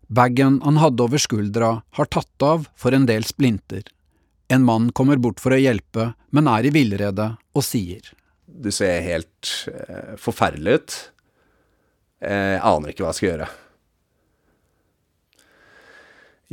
Bagen 0.08 0.62
han 0.64 0.78
hadde 0.80 1.04
over 1.04 1.20
skuldra, 1.20 1.82
har 1.92 2.08
tatt 2.08 2.44
av 2.44 2.64
for 2.72 2.96
en 2.96 3.04
del 3.04 3.26
splinter. 3.28 3.82
En 4.48 4.64
mann 4.64 4.88
kommer 4.96 5.20
bort 5.20 5.42
for 5.44 5.52
å 5.52 5.60
hjelpe, 5.60 6.14
men 6.32 6.48
er 6.48 6.64
i 6.64 6.72
villrede 6.72 7.34
og 7.52 7.66
sier. 7.66 8.14
Du 8.48 8.70
ser 8.72 9.04
helt 9.04 9.50
eh, 9.68 10.14
forferdelig 10.16 10.78
ut. 10.78 10.96
Eh, 12.24 12.54
jeg 12.56 12.64
aner 12.70 12.94
ikke 12.94 13.04
hva 13.04 13.12
jeg 13.12 13.20
skal 13.20 13.30
gjøre. 13.34 13.50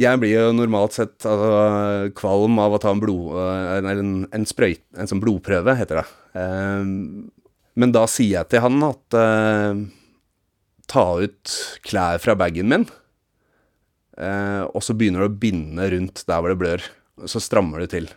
Jeg 0.03 0.19
blir 0.19 0.35
jo 0.35 0.51
normalt 0.51 0.97
sett 0.97 1.23
altså, 1.23 2.11
kvalm 2.19 2.59
av 2.59 2.75
å 2.75 2.81
ta 2.83 2.91
en, 2.91 2.99
blod, 2.99 3.31
en, 3.79 3.87
en, 3.93 4.13
en, 4.27 4.43
sprøyt, 4.51 4.83
en 4.99 5.07
sånn 5.07 5.23
blodprøve, 5.23 5.79
heter 5.79 6.03
det. 6.03 6.07
Eh, 6.35 6.91
men 7.75 7.93
da 7.95 8.05
sier 8.09 8.39
jeg 8.39 8.51
til 8.51 8.63
han 8.63 8.83
at 8.87 9.17
eh, 9.19 9.81
ta 10.91 11.05
ut 11.19 11.55
klær 11.85 12.21
fra 12.23 12.35
bagen 12.39 12.71
min, 12.71 12.85
eh, 14.17 14.63
og 14.65 14.83
så 14.85 14.95
begynner 14.97 15.25
du 15.25 15.29
å 15.29 15.39
binde 15.45 15.89
rundt 15.91 16.23
der 16.27 16.41
hvor 16.41 16.53
det 16.53 16.61
blør. 16.61 16.85
Så 17.31 17.39
strammer 17.39 17.79
du 17.79 17.87
til. 17.91 18.09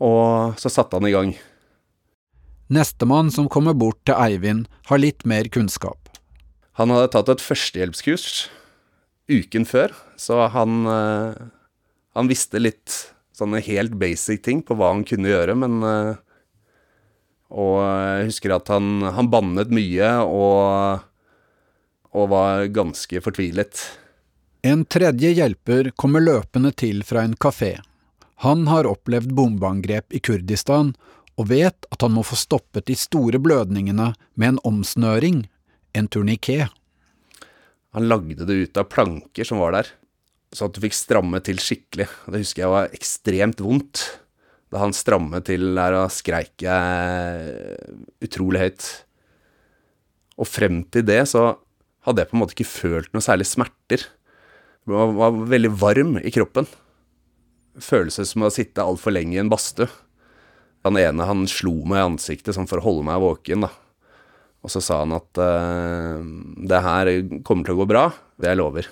Og 0.00 0.56
så 0.60 0.72
satte 0.72 0.96
han 0.96 1.08
i 1.08 1.12
gang. 1.12 1.34
Nestemann 2.72 3.30
som 3.32 3.48
kommer 3.52 3.76
bort 3.78 4.00
til 4.08 4.16
Eivind, 4.18 4.66
har 4.88 5.00
litt 5.00 5.24
mer 5.28 5.48
kunnskap. 5.52 6.10
Han 6.76 6.92
hadde 6.92 7.12
tatt 7.14 7.30
et 7.32 7.44
førstehjelpskurs 7.44 8.48
uken 9.30 9.64
før, 9.66 9.94
så 10.20 10.46
han, 10.52 10.84
eh, 10.90 11.46
han 12.18 12.28
visste 12.28 12.60
litt 12.60 12.92
sånne 13.36 13.62
helt 13.64 13.96
basic 14.00 14.42
ting 14.44 14.62
på 14.64 14.76
hva 14.76 14.92
han 14.92 15.04
kunne 15.06 15.30
gjøre, 15.30 15.56
men 15.56 15.80
eh, 15.82 16.18
Og 17.54 17.76
jeg 17.82 18.30
husker 18.30 18.56
at 18.56 18.70
han, 18.72 19.04
han 19.14 19.30
bannet 19.30 19.70
mye 19.74 20.08
og, 20.26 21.04
og 22.16 22.30
var 22.32 22.66
ganske 22.74 23.22
fortvilet. 23.22 23.82
En 24.66 24.82
tredje 24.90 25.30
hjelper 25.36 25.92
kommer 25.94 26.24
løpende 26.24 26.72
til 26.74 27.04
fra 27.06 27.22
en 27.22 27.36
kafé. 27.38 27.76
Han 28.42 28.66
har 28.66 28.88
opplevd 28.90 29.30
bombeangrep 29.36 30.16
i 30.16 30.20
Kurdistan, 30.20 30.94
og 31.36 31.50
vet 31.52 31.86
at 31.92 32.02
han 32.02 32.14
må 32.16 32.24
få 32.24 32.36
stoppet 32.40 32.88
de 32.88 32.96
store 32.98 33.38
blødningene 33.40 34.10
med 34.34 34.48
en 34.48 34.60
omsnøring, 34.66 35.44
en 35.96 36.08
turniké. 36.08 36.66
Han 37.96 38.08
lagde 38.10 38.44
det 38.48 38.56
ut 38.64 38.80
av 38.80 38.90
planker 38.92 39.46
som 39.46 39.60
var 39.62 39.76
der, 39.76 39.88
så 40.52 40.66
at 40.66 40.76
du 40.76 40.82
fikk 40.82 40.96
stramme 40.96 41.40
til 41.44 41.60
skikkelig. 41.62 42.08
Det 42.26 42.42
husker 42.42 42.64
jeg 42.64 42.72
var 42.72 42.96
ekstremt 42.96 43.62
vondt. 43.64 44.02
Da 44.72 44.82
han 44.82 44.94
strammet 44.96 45.46
til 45.46 45.68
der, 45.76 45.94
og 46.00 46.14
skreik 46.14 46.64
utrolig 48.24 48.64
høyt. 48.64 48.88
Og 50.36 50.48
frem 50.48 50.82
til 50.92 51.06
det 51.06 51.22
så 51.30 51.54
hadde 52.06 52.22
jeg 52.22 52.30
på 52.30 52.36
en 52.36 52.42
måte 52.42 52.56
ikke 52.56 52.68
følt 52.68 53.14
noe 53.14 53.24
særlig 53.24 53.48
smerter. 53.48 54.04
Jeg 54.86 55.14
var, 55.18 55.38
veldig 55.50 55.72
varm 55.80 56.18
i 56.20 56.32
kroppen. 56.34 56.68
Følelse 57.82 58.26
som 58.28 58.46
å 58.46 58.52
sitte 58.54 58.84
altfor 58.84 59.14
lenge 59.16 59.36
i 59.36 59.40
en 59.42 59.50
badstue. 59.52 59.88
Han 60.86 60.98
ene 61.00 61.26
han 61.26 61.48
slo 61.50 61.80
meg 61.88 61.98
i 61.98 62.06
ansiktet 62.12 62.54
sånn 62.54 62.68
for 62.70 62.78
å 62.78 62.86
holde 62.86 63.06
meg 63.08 63.18
våken, 63.24 63.66
da. 63.66 63.72
Og 64.62 64.70
så 64.70 64.82
sa 64.82 65.00
han 65.02 65.14
at 65.14 65.38
uh, 65.38 66.22
det 66.66 66.78
her 66.82 67.10
kommer 67.46 67.66
til 67.66 67.74
å 67.74 67.80
gå 67.82 67.88
bra, 67.90 68.06
det 68.38 68.52
jeg 68.52 68.60
lover. 68.60 68.88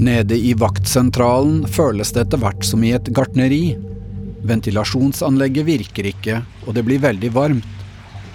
Nede 0.00 0.34
i 0.34 0.54
vaktsentralen 0.54 1.66
føles 1.68 2.08
det 2.16 2.22
etter 2.22 2.40
hvert 2.40 2.62
som 2.64 2.80
i 2.80 2.94
et 2.96 3.10
gartneri. 3.12 3.74
Ventilasjonsanlegget 4.48 5.66
virker 5.66 6.06
ikke, 6.08 6.38
og 6.64 6.72
det 6.72 6.86
blir 6.86 7.02
veldig 7.02 7.28
varmt. 7.34 7.82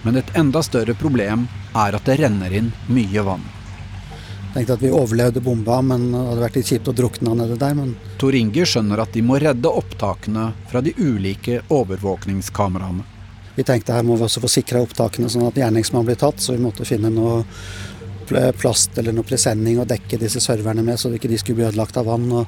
Men 0.06 0.20
et 0.22 0.30
enda 0.38 0.62
større 0.62 0.94
problem 0.94 1.48
er 1.74 1.98
at 1.98 2.06
det 2.06 2.20
renner 2.20 2.54
inn 2.54 2.70
mye 2.94 3.24
vann. 3.26 3.42
Tenkte 4.54 4.78
at 4.78 4.86
vi 4.86 4.94
overlevde 4.94 5.42
bomba, 5.42 5.80
men 5.82 6.12
det 6.12 6.22
hadde 6.28 6.44
vært 6.44 6.60
litt 6.60 6.70
kjipt 6.70 6.92
å 6.94 6.96
drukne 7.02 7.34
nede 7.42 7.58
der. 7.58 7.74
Men 7.82 7.96
Tor 8.22 8.38
Inge 8.38 8.70
skjønner 8.70 9.02
at 9.02 9.18
de 9.18 9.26
må 9.26 9.42
redde 9.42 9.74
opptakene 9.82 10.52
fra 10.70 10.86
de 10.86 10.94
ulike 11.02 11.64
overvåkningskameraene. 11.74 13.10
Vi 13.56 13.66
tenkte 13.66 13.96
her 13.96 14.06
må 14.06 14.20
vi 14.20 14.28
også 14.28 14.44
få 14.44 14.52
sikra 14.52 14.86
opptakene 14.86 15.34
sånn 15.34 15.50
at 15.50 15.58
gjerningsmannen 15.58 16.12
blir 16.12 16.22
tatt, 16.22 16.44
så 16.44 16.54
vi 16.54 16.62
måtte 16.62 16.86
finne 16.86 17.10
noe 17.10 17.42
plast 18.60 18.98
eller 18.98 19.16
noe 19.16 19.28
presenning 19.28 19.80
å 19.80 19.88
dekke 19.88 20.20
disse 20.22 20.42
serverne 20.44 20.84
med, 20.86 21.00
så 21.00 21.12
ikke 21.14 21.32
de 21.32 21.40
skulle 21.42 21.62
bli 21.62 21.68
ødelagt 21.68 21.98
av 21.98 22.10
vann. 22.10 22.46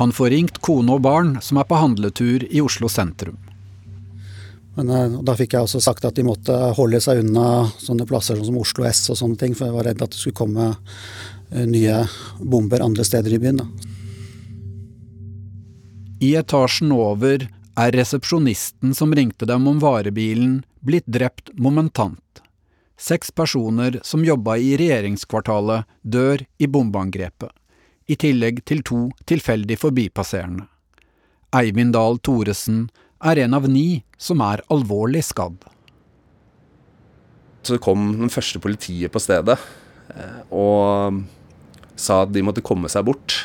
Han 0.00 0.12
får 0.12 0.30
ringt 0.34 0.58
kone 0.58 0.96
og 0.96 1.04
barn 1.06 1.36
som 1.42 1.60
er 1.60 1.68
på 1.70 1.78
handletur 1.78 2.46
i 2.50 2.62
Oslo 2.64 2.90
sentrum. 2.90 3.38
Men 4.74 4.90
eh, 4.90 5.18
Da 5.22 5.36
fikk 5.38 5.54
jeg 5.54 5.66
også 5.66 5.82
sagt 5.82 6.04
at 6.06 6.16
de 6.18 6.26
måtte 6.26 6.54
holde 6.74 7.00
seg 7.02 7.22
unna 7.22 7.70
sånne 7.78 8.06
plasser 8.10 8.40
som 8.42 8.58
Oslo 8.58 8.86
S 8.88 9.06
og 9.12 9.20
sånne 9.20 9.38
ting, 9.38 9.54
for 9.54 9.68
jeg 9.68 9.76
var 9.76 9.86
redd 9.90 10.02
at 10.02 10.14
det 10.14 10.18
skulle 10.20 10.40
komme 10.40 10.70
eh, 10.74 11.66
nye 11.70 12.02
bomber 12.40 12.82
andre 12.82 13.06
steder 13.06 13.36
i 13.36 13.42
byen. 13.42 13.62
Da. 13.62 13.92
I 16.24 16.34
etasjen 16.40 16.90
over 16.94 17.46
er 17.74 17.94
resepsjonisten 17.94 18.94
som 18.94 19.14
ringte 19.14 19.46
dem 19.50 19.66
om 19.70 19.80
varebilen, 19.82 20.62
blitt 20.84 21.06
drept 21.10 21.50
momentant. 21.58 22.43
Seks 22.94 23.32
personer 23.34 23.98
som 24.06 24.22
jobba 24.24 24.56
i 24.62 24.76
regjeringskvartalet, 24.78 25.88
dør 26.02 26.44
i 26.62 26.68
bombeangrepet, 26.70 27.50
i 28.06 28.14
tillegg 28.20 28.62
til 28.68 28.84
to 28.86 29.00
tilfeldig 29.26 29.78
forbipasserende. 29.80 30.68
Eivind 31.54 31.94
Dahl 31.94 32.18
Thoresen 32.22 32.88
er 33.24 33.40
en 33.44 33.56
av 33.56 33.66
ni 33.70 34.04
som 34.18 34.42
er 34.44 34.62
alvorlig 34.72 35.24
skadd. 35.26 35.56
Så 37.64 37.78
kom 37.82 38.12
den 38.18 38.32
første 38.32 38.60
politiet 38.60 39.12
på 39.12 39.22
stedet 39.22 39.56
eh, 40.12 40.40
og 40.52 41.22
sa 41.96 42.24
at 42.24 42.32
de 42.34 42.42
måtte 42.44 42.64
komme 42.64 42.90
seg 42.92 43.06
bort. 43.08 43.38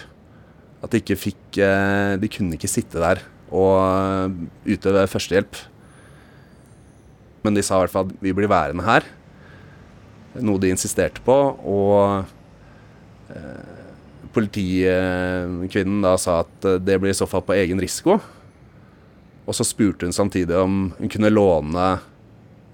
At 0.84 0.92
de 0.92 1.02
ikke 1.02 1.20
fikk 1.20 1.60
eh, 1.60 2.16
De 2.20 2.30
kunne 2.32 2.56
ikke 2.56 2.72
sitte 2.72 3.02
der 3.02 3.22
og 3.50 4.36
utøve 4.68 5.08
førstehjelp. 5.10 5.58
Men 7.46 7.56
de 7.56 7.64
sa 7.66 7.80
i 7.80 7.86
hvert 7.86 7.94
fall 7.94 8.10
at 8.10 8.20
vi 8.22 8.34
blir 8.36 8.52
værende 8.52 8.86
her. 8.86 9.08
Noe 10.46 10.62
de 10.62 10.72
insisterte 10.74 11.24
på. 11.26 11.36
Og 11.70 13.34
eh, 13.34 13.78
politikvinnen 14.36 16.04
da 16.06 16.16
sa 16.22 16.42
at 16.46 16.70
det 16.86 17.00
blir 17.02 17.14
i 17.14 17.18
så 17.18 17.28
fall 17.30 17.46
på 17.48 17.58
egen 17.58 17.82
risiko. 17.82 18.20
Og 19.50 19.58
så 19.58 19.66
spurte 19.66 20.06
hun 20.06 20.14
samtidig 20.16 20.58
om 20.58 20.92
hun 21.00 21.12
kunne 21.12 21.34
låne 21.34 21.92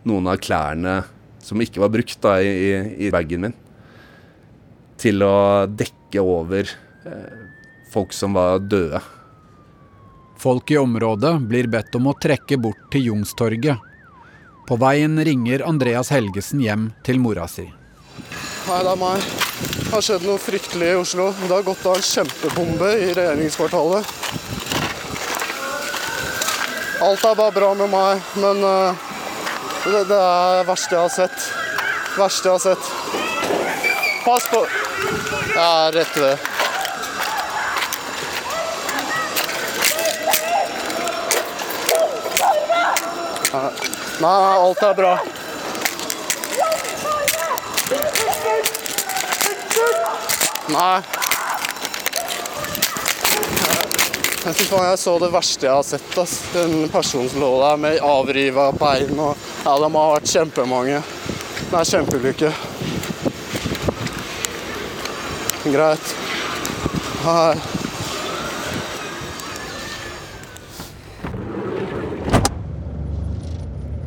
noen 0.05 0.27
av 0.29 0.41
klærne 0.43 0.99
som 1.45 1.61
ikke 1.61 1.81
var 1.83 1.93
brukt 1.93 2.17
da, 2.23 2.39
i, 2.41 3.05
i 3.05 3.11
bagen 3.13 3.45
min, 3.45 3.55
til 5.01 5.21
å 5.23 5.65
dekke 5.69 6.23
over 6.23 6.65
eh, 7.05 7.43
folk 7.93 8.15
som 8.15 8.35
var 8.37 8.63
døde. 8.65 9.01
Folk 10.41 10.71
i 10.73 10.79
området 10.81 11.35
blir 11.47 11.69
bedt 11.71 11.95
om 11.95 12.09
å 12.11 12.17
trekke 12.21 12.57
bort 12.61 12.89
til 12.93 13.11
Youngstorget. 13.11 13.94
På 14.65 14.75
veien 14.81 15.19
ringer 15.25 15.61
Andreas 15.67 16.09
Helgesen 16.09 16.61
hjem 16.63 16.87
til 17.05 17.19
mora 17.21 17.45
si. 17.45 17.67
Hei, 18.65 18.79
det 18.81 18.93
er 18.95 18.97
meg. 18.97 19.25
Det 19.75 19.91
har 19.91 20.05
skjedd 20.07 20.25
noe 20.25 20.41
fryktelig 20.41 20.87
i 20.89 20.95
Oslo. 20.97 21.27
Det 21.37 21.51
har 21.51 21.67
gått 21.67 21.83
av 21.85 21.99
en 21.99 22.07
kjempebombe 22.07 22.89
i 22.97 23.11
regjeringskvartalet. 23.13 24.09
Alt 27.05 27.27
er 27.29 27.37
bare 27.37 27.53
bra 27.53 27.69
med 27.77 27.93
meg, 27.93 28.25
men 28.41 28.65
uh, 28.65 29.05
det, 29.85 30.01
det, 30.09 30.17
er 30.17 30.57
det 30.57 30.65
verste 30.71 30.97
jeg 30.97 31.03
har 31.03 31.13
sett. 31.13 31.47
Verste 32.17 32.49
jeg 32.49 32.57
har 32.57 32.65
sett. 32.65 32.91
Pass 34.25 34.49
på 34.49 34.65
Jeg 34.65 35.61
er 35.61 35.97
rett 35.99 36.21
ved. 36.23 36.54
Nei, 44.21 44.55
alt 44.57 44.83
er 44.83 44.93
bra. 44.95 45.17
Nei. 50.71 51.01
Fy 54.45 54.65
faen, 54.69 54.85
jeg 54.85 54.99
så 55.01 55.17
det 55.19 55.31
verste 55.33 55.67
jeg 55.67 55.73
har 55.73 55.83
sett. 55.83 56.17
Ass. 56.21 56.37
En 56.61 56.87
person 56.93 57.27
som 57.29 57.43
lå 57.43 57.51
der 57.63 57.79
med 57.81 57.99
avriva 58.05 58.69
bein 58.77 59.19
og 59.19 59.35
Ja, 59.65 59.75
de 59.81 59.89
har 59.97 60.11
vært 60.15 60.31
kjempemange. 60.31 61.01
Det 61.65 61.79
er 61.79 61.89
kjempeulykke. 61.91 62.51
Greit. 65.65 66.13
Hei. 67.25 67.74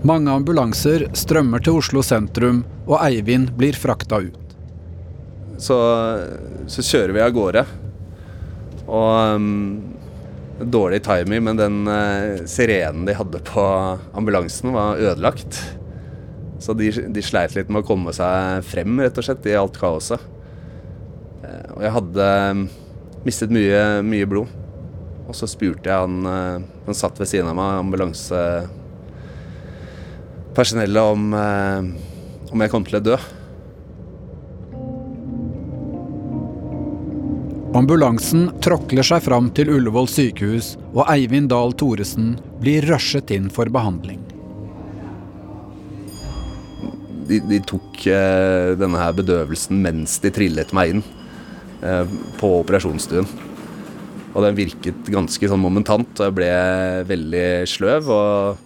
Mange 0.06 0.30
ambulanser 0.30 1.08
strømmer 1.18 1.62
til 1.64 1.80
Oslo 1.80 2.04
sentrum, 2.06 2.60
og 2.86 3.00
Eivind 3.02 3.50
blir 3.58 3.74
frakta 3.74 4.20
ut. 4.22 4.54
Så, 5.58 5.74
så 6.70 6.84
kjører 6.86 7.16
vi 7.16 7.24
av 7.24 7.32
gårde. 7.34 7.64
Og 8.86 9.34
um, 9.34 9.48
dårlig 10.62 11.02
timing, 11.02 11.42
men 11.48 11.58
den 11.58 11.80
uh, 11.90 12.46
sirenen 12.46 13.08
de 13.08 13.18
hadde 13.18 13.42
på 13.50 13.66
ambulansen, 14.14 14.70
var 14.76 15.02
ødelagt. 15.02 15.58
Så 16.62 16.78
de, 16.78 16.92
de, 17.10 17.26
sleit 17.26 17.58
litt 17.58 17.70
med 17.70 17.82
å 17.82 17.90
komme 17.90 18.14
seg 18.14 18.62
frem, 18.70 19.00
rett 19.02 19.18
og 19.18 19.26
slett, 19.26 19.50
i 19.50 19.58
alt 19.58 19.82
kaoset. 19.82 20.22
Uh, 21.42 21.74
og 21.74 21.86
jeg 21.88 21.96
hadde 21.98 22.32
um, 22.54 22.66
mistet 23.26 23.50
mye, 23.50 23.82
mye 24.06 24.30
blod. 24.30 24.54
Og 25.26 25.34
så 25.36 25.50
spurte 25.50 25.90
jeg 25.90 26.06
han 26.06 26.22
uh, 26.24 26.62
Han 26.86 26.96
satt 26.96 27.18
ved 27.20 27.28
siden 27.28 27.50
av 27.50 27.58
meg, 27.58 28.77
ambulansepersonellet, 30.58 31.02
om, 31.02 31.34
om 32.50 32.62
jeg 32.62 32.70
kom 32.72 32.84
til 32.86 32.98
å 32.98 33.04
dø. 33.04 33.16
Ambulansen 37.78 38.48
tråkler 38.64 39.06
seg 39.06 39.22
fram 39.22 39.52
til 39.54 39.70
Ullevål 39.70 40.08
sykehus, 40.10 40.72
og 40.96 41.04
Eivind 41.12 41.52
Dahl 41.52 41.74
Thoresen 41.78 42.38
blir 42.58 42.82
rushet 42.88 43.30
inn 43.30 43.50
for 43.52 43.70
behandling. 43.70 44.18
De, 47.28 47.42
de 47.44 47.58
tok 47.60 48.06
eh, 48.08 48.72
denne 48.80 48.98
her 48.98 49.12
bedøvelsen 49.12 49.82
mens 49.84 50.16
de 50.22 50.32
trillet 50.32 50.72
meg 50.72 50.94
inn 50.94 51.02
eh, 51.84 52.08
på 52.40 52.54
operasjonsstuen. 52.62 53.28
Og 54.32 54.46
den 54.46 54.56
virket 54.56 55.12
ganske 55.12 55.50
sånn 55.50 55.60
momentant, 55.60 56.08
og 56.16 56.24
jeg 56.24 56.36
ble 56.38 56.54
veldig 57.10 57.50
sløv 57.68 58.08
og 58.08 58.64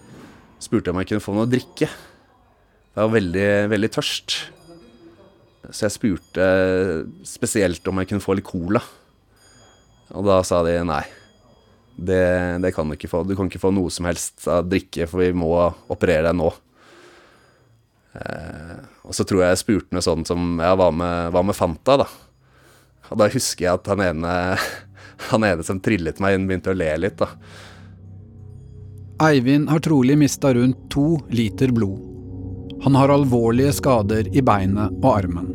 spurte 0.63 0.91
om 0.91 0.99
jeg 1.01 1.11
kunne 1.11 1.23
få 1.23 1.35
noe 1.35 1.47
å 1.47 1.51
drikke. 1.51 1.87
Jeg 1.87 2.99
var 2.99 3.13
veldig, 3.13 3.47
veldig 3.73 3.89
tørst. 3.93 4.37
Så 5.69 5.85
jeg 5.85 5.95
spurte 5.95 6.45
spesielt 7.27 7.87
om 7.87 8.01
jeg 8.01 8.11
kunne 8.11 8.23
få 8.23 8.35
litt 8.37 8.47
cola. 8.47 8.81
Og 10.13 10.25
da 10.27 10.41
sa 10.45 10.61
de 10.67 10.77
nei. 10.85 11.03
Det, 11.93 12.23
det, 12.63 12.73
kan 12.73 12.89
du 12.89 12.95
ikke 12.97 13.09
få. 13.11 13.23
Du 13.25 13.35
kan 13.37 13.49
ikke 13.49 13.61
få 13.61 13.71
noe 13.73 13.91
som 13.93 14.07
helst 14.09 14.47
av 14.49 14.65
drikke, 14.69 15.07
for 15.09 15.23
vi 15.23 15.31
må 15.37 15.51
operere 15.93 16.27
deg 16.29 16.37
nå. 16.37 16.49
Eh, 18.13 18.79
og 19.05 19.15
så 19.17 19.25
tror 19.25 19.43
jeg 19.43 19.53
jeg 19.53 19.61
spurte 19.63 19.95
noe 19.95 20.05
sånt 20.05 20.29
som 20.29 20.57
ja, 20.61 20.73
hva 20.77 20.89
med, 20.93 21.33
hva 21.33 21.43
med 21.45 21.57
Fanta, 21.57 21.97
da? 22.03 22.09
Og 23.09 23.19
da 23.19 23.29
husker 23.33 23.67
jeg 23.67 23.77
at 23.77 23.89
han 23.93 24.01
ene, 24.05 24.33
han 25.31 25.45
ene 25.47 25.65
som 25.65 25.81
trillet 25.83 26.21
meg 26.23 26.37
inn, 26.37 26.49
begynte 26.49 26.73
å 26.73 26.77
le 26.77 26.89
litt, 27.01 27.21
da. 27.21 27.29
Eivind 29.23 29.69
har 29.69 29.79
trolig 29.79 30.17
mista 30.17 30.53
rundt 30.53 30.89
to 30.91 31.21
liter 31.29 31.71
blod. 31.71 31.99
Han 32.83 32.95
har 32.95 33.09
alvorlige 33.09 33.71
skader 33.77 34.27
i 34.35 34.41
beinet 34.43 34.97
og 34.99 35.11
armen. 35.13 35.45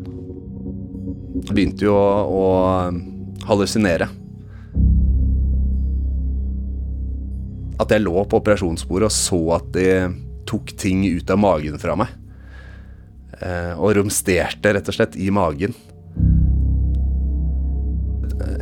Jeg 1.42 1.52
begynte 1.52 1.85
jo 1.85 1.92
å, 1.92 2.07
å 2.24 3.48
hallusinere. 3.50 4.09
At 7.78 7.92
jeg 7.92 8.07
lå 8.07 8.24
på 8.24 8.40
operasjonsbordet 8.40 9.11
og 9.11 9.14
så 9.14 9.42
at 9.59 9.68
de 9.76 9.90
tok 10.48 10.72
ting 10.81 11.04
ut 11.04 11.28
av 11.31 11.42
magen 11.42 11.76
fra 11.83 11.98
meg. 12.00 12.16
Eh, 13.38 13.74
og 13.76 13.98
romsterte 14.00 14.72
rett 14.78 14.88
og 14.88 14.96
slett 14.96 15.20
i 15.20 15.28
magen. 15.28 15.76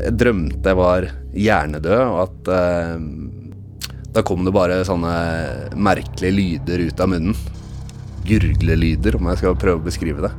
Jeg 0.02 0.18
drømte 0.18 0.74
jeg 0.74 0.78
var 0.82 1.06
hjernedød, 1.36 2.02
og 2.10 2.20
at 2.26 2.50
eh, 2.58 3.06
da 4.16 4.24
kom 4.24 4.46
det 4.46 4.54
bare 4.56 4.80
sånne 4.88 5.12
merkelige 5.76 6.32
lyder 6.32 6.86
ut 6.88 7.00
av 7.04 7.10
munnen 7.12 7.36
gurglelyder, 8.26 9.18
om 9.18 9.28
jeg 9.30 9.42
skal 9.42 9.58
prøve 9.60 9.82
å 9.82 9.86
beskrive 9.86 10.24
det. 10.24 10.32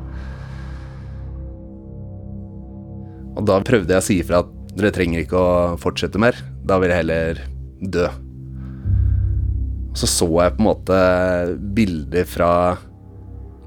Og 3.37 3.45
da 3.45 3.59
prøvde 3.61 3.93
jeg 3.93 4.01
å 4.01 4.05
si 4.07 4.17
ifra 4.23 4.41
at 4.41 4.53
dere 4.77 4.93
trenger 4.95 5.21
ikke 5.21 5.37
å 5.37 5.51
fortsette 5.81 6.19
mer. 6.21 6.37
Da 6.65 6.79
vil 6.81 6.89
jeg 6.91 7.03
heller 7.03 7.41
dø. 7.93 8.07
Så 9.97 10.09
så 10.09 10.27
jeg 10.41 10.55
på 10.57 10.61
en 10.61 10.67
måte 10.67 10.97
bilder 11.77 12.25
fra 12.29 12.51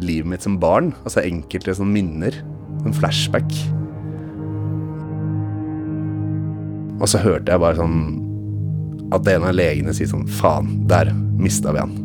livet 0.02 0.32
mitt 0.32 0.46
som 0.46 0.58
barn. 0.62 0.90
Altså 1.04 1.22
enkelte 1.22 1.76
sånne 1.78 1.94
minner. 1.94 2.40
En 2.82 2.96
flashback. 2.96 3.54
Og 7.00 7.06
så 7.08 7.22
hørte 7.22 7.54
jeg 7.54 7.62
bare 7.62 7.78
sånn 7.78 8.29
at 9.10 9.28
en 9.28 9.48
av 9.48 9.56
legene 9.56 9.94
sier 9.96 10.10
sånn 10.10 10.28
Faen, 10.40 10.86
der 10.90 11.12
mista 11.14 11.74
vi 11.74 11.82
han. 11.82 11.98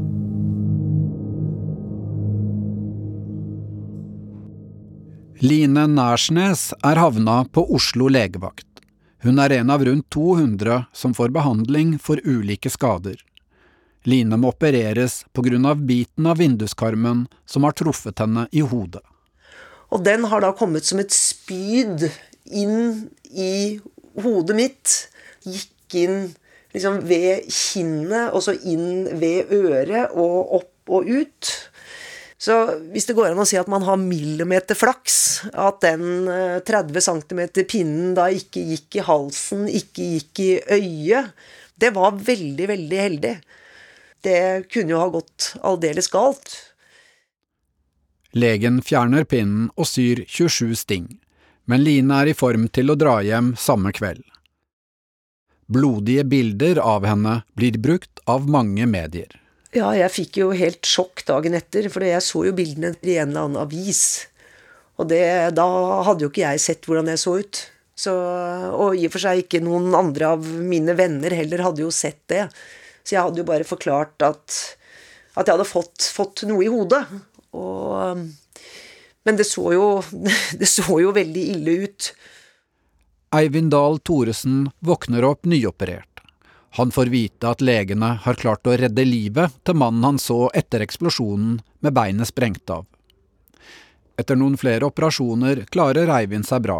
Line 5.45 5.83
Nærsnes 5.91 6.69
er 6.79 6.97
havna 6.97 7.43
på 7.53 7.65
Oslo 7.75 8.07
legevakt. 8.09 8.67
Hun 9.25 9.39
er 9.41 9.57
en 9.57 9.69
av 9.73 9.83
rundt 9.85 10.07
200 10.13 10.85
som 10.93 11.13
får 11.13 11.33
behandling 11.35 11.97
for 11.99 12.21
ulike 12.23 12.69
skader. 12.71 13.17
Line 14.05 14.37
må 14.37 14.53
opereres 14.53 15.25
pga. 15.33 15.75
biten 15.75 16.25
av 16.25 16.37
vinduskarmen 16.37 17.27
som 17.45 17.63
har 17.63 17.71
truffet 17.71 18.19
henne 18.19 18.47
i 18.51 18.61
hodet. 18.61 19.01
Og 19.91 20.03
den 20.03 20.23
har 20.23 20.41
da 20.41 20.51
kommet 20.53 20.85
som 20.85 20.99
et 20.99 21.11
spyd 21.11 22.09
inn 22.45 23.09
i 23.31 23.79
hodet 24.21 24.55
mitt. 24.55 25.09
Gikk 25.43 25.95
inn 25.95 26.33
liksom 26.75 27.01
ved 27.07 27.47
kinnet, 27.51 28.33
og 28.35 28.43
så 28.45 28.55
inn 28.67 29.07
ved 29.19 29.53
øret 29.55 30.13
og 30.13 30.59
opp 30.59 30.95
og 30.95 31.07
ut. 31.09 31.53
Så 32.37 32.55
hvis 32.91 33.07
det 33.07 33.15
går 33.17 33.31
an 33.31 33.41
å 33.41 33.47
si 33.47 33.57
at 33.57 33.69
man 33.71 33.85
har 33.87 33.97
millimeterflaks, 34.01 35.17
at 35.55 35.79
den 35.85 36.27
30 36.67 36.99
eh, 36.99 37.05
cm 37.07 37.41
pinnen 37.71 38.13
da 38.17 38.27
ikke 38.29 38.63
gikk 38.73 38.99
i 38.99 39.05
halsen, 39.07 39.65
ikke 39.71 40.09
gikk 40.15 40.43
i 40.43 40.51
øyet, 40.77 41.31
det 41.79 41.91
var 41.95 42.19
veldig, 42.19 42.67
veldig 42.71 43.01
heldig. 43.01 43.33
Det 44.25 44.39
kunne 44.73 44.95
jo 44.95 45.01
ha 45.01 45.09
gått 45.13 45.53
aldeles 45.63 46.11
galt. 46.11 46.53
Legen 48.35 48.81
fjerner 48.83 49.23
pinnen 49.23 49.69
og 49.79 49.87
syr 49.87 50.25
27 50.27 50.75
sting, 50.75 51.09
men 51.71 51.83
Line 51.85 52.19
er 52.19 52.31
i 52.31 52.37
form 52.37 52.67
til 52.67 52.91
å 52.91 52.99
dra 52.99 53.21
hjem 53.23 53.53
samme 53.59 53.95
kveld. 53.95 54.25
Blodige 55.65 56.23
bilder 56.29 56.77
av 56.83 57.07
henne 57.09 57.39
blir 57.57 57.79
brukt 57.81 58.21
av 58.29 58.45
mange 58.49 58.85
medier. 58.89 59.31
Ja, 59.75 59.89
jeg 59.97 60.13
fikk 60.13 60.37
jo 60.39 60.51
helt 60.55 60.87
sjokk 60.87 61.25
dagen 61.27 61.57
etter, 61.57 61.89
for 61.91 62.05
jeg 62.05 62.21
så 62.23 62.45
jo 62.47 62.53
bildene 62.55 62.93
i 63.01 63.17
en 63.17 63.33
eller 63.33 63.47
annen 63.47 63.61
avis. 63.65 64.03
Og 64.95 65.09
det, 65.11 65.23
da 65.57 65.65
hadde 66.07 66.23
jo 66.23 66.31
ikke 66.31 66.45
jeg 66.45 66.61
sett 66.63 66.87
hvordan 66.87 67.09
jeg 67.11 67.19
så 67.19 67.33
ut. 67.41 67.61
Så, 67.95 68.13
og 68.75 68.95
i 68.95 69.07
og 69.07 69.13
for 69.13 69.23
seg 69.23 69.41
ikke 69.43 69.63
noen 69.63 69.89
andre 69.95 70.33
av 70.35 70.45
mine 70.45 70.95
venner 70.99 71.33
heller 71.35 71.63
hadde 71.65 71.83
jo 71.83 71.91
sett 71.95 72.21
det. 72.31 72.45
Så 73.03 73.15
jeg 73.15 73.23
hadde 73.25 73.41
jo 73.41 73.47
bare 73.47 73.67
forklart 73.67 74.23
at, 74.25 74.61
at 75.35 75.47
jeg 75.47 75.53
hadde 75.55 75.67
fått, 75.67 76.07
fått 76.13 76.45
noe 76.47 76.63
i 76.65 76.71
hodet. 76.71 77.03
Og, 77.55 78.23
men 79.25 79.39
det 79.39 79.47
så, 79.49 79.65
jo, 79.75 79.89
det 80.61 80.69
så 80.71 81.01
jo 81.01 81.15
veldig 81.15 81.45
ille 81.55 81.77
ut. 81.85 82.09
Eivind 83.35 83.71
Dahl 83.71 83.99
Thoresen 83.99 84.69
våkner 84.79 85.25
opp 85.25 85.45
nyoperert. 85.45 86.21
Han 86.69 86.91
får 86.91 87.05
vite 87.05 87.49
at 87.49 87.61
legene 87.61 88.13
har 88.23 88.37
klart 88.39 88.67
å 88.67 88.75
redde 88.79 89.03
livet 89.03 89.51
til 89.67 89.75
mannen 89.75 90.03
han 90.07 90.19
så 90.19 90.45
etter 90.55 90.83
eksplosjonen 90.85 91.57
med 91.83 91.95
beinet 91.95 92.29
sprengt 92.31 92.71
av. 92.71 92.85
Etter 94.15 94.39
noen 94.39 94.55
flere 94.55 94.87
operasjoner 94.87 95.65
klarer 95.71 96.11
Eivind 96.15 96.47
seg 96.47 96.63
bra, 96.63 96.77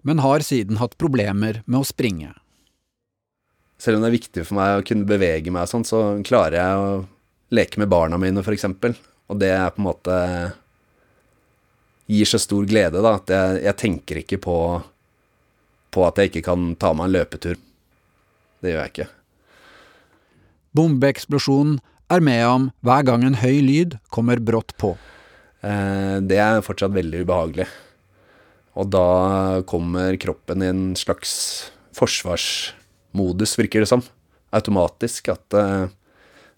men 0.00 0.22
har 0.24 0.40
siden 0.40 0.80
hatt 0.80 0.96
problemer 0.96 1.60
med 1.66 1.82
å 1.82 1.88
springe. 1.88 2.32
Selv 3.76 3.98
om 3.98 4.06
det 4.06 4.12
er 4.12 4.16
viktig 4.16 4.46
for 4.48 4.60
meg 4.62 4.78
å 4.78 4.86
kunne 4.88 5.08
bevege 5.08 5.52
meg, 5.52 5.68
sånn, 5.68 5.84
så 5.84 6.00
klarer 6.24 6.56
jeg 6.56 6.80
å 6.80 6.90
leke 7.52 7.82
med 7.82 7.92
barna 7.92 8.16
mine, 8.20 8.40
f.eks. 8.40 8.64
Og 9.28 9.40
det 9.44 9.52
er 9.52 9.68
på 9.74 9.82
en 9.82 9.90
måte 9.90 10.16
gir 12.08 12.28
så 12.28 12.40
stor 12.40 12.64
glede, 12.68 13.04
da, 13.04 13.16
at 13.18 13.28
jeg, 13.32 13.60
jeg 13.66 13.78
tenker 13.80 14.22
ikke 14.22 14.40
på, 14.40 14.56
på 15.92 16.04
at 16.06 16.18
jeg 16.18 16.32
ikke 16.32 16.46
kan 16.48 16.72
ta 16.80 16.92
meg 16.96 17.10
en 17.10 17.16
løpetur. 17.18 17.60
Det 18.62 18.72
gjør 18.72 18.84
jeg 18.84 18.92
ikke. 18.94 19.08
Bombeeksplosjonen 20.72 21.80
er 22.12 22.24
med 22.24 22.42
ham 22.44 22.68
hver 22.84 23.04
gang 23.08 23.24
en 23.26 23.40
høy 23.40 23.60
lyd 23.64 23.96
kommer 24.12 24.40
brått 24.40 24.74
på. 24.80 24.94
Eh, 25.62 26.18
det 26.24 26.38
er 26.40 26.64
fortsatt 26.64 26.94
veldig 26.94 27.24
ubehagelig. 27.26 27.68
Og 28.80 28.88
da 28.88 29.06
kommer 29.68 30.16
kroppen 30.20 30.64
i 30.64 30.70
en 30.72 30.84
slags 30.96 31.34
forsvarsmodus, 31.96 33.58
virker 33.60 33.84
det 33.84 33.90
som. 33.90 34.04
Automatisk. 34.52 35.28
At 35.34 35.56
uh, 35.56 35.92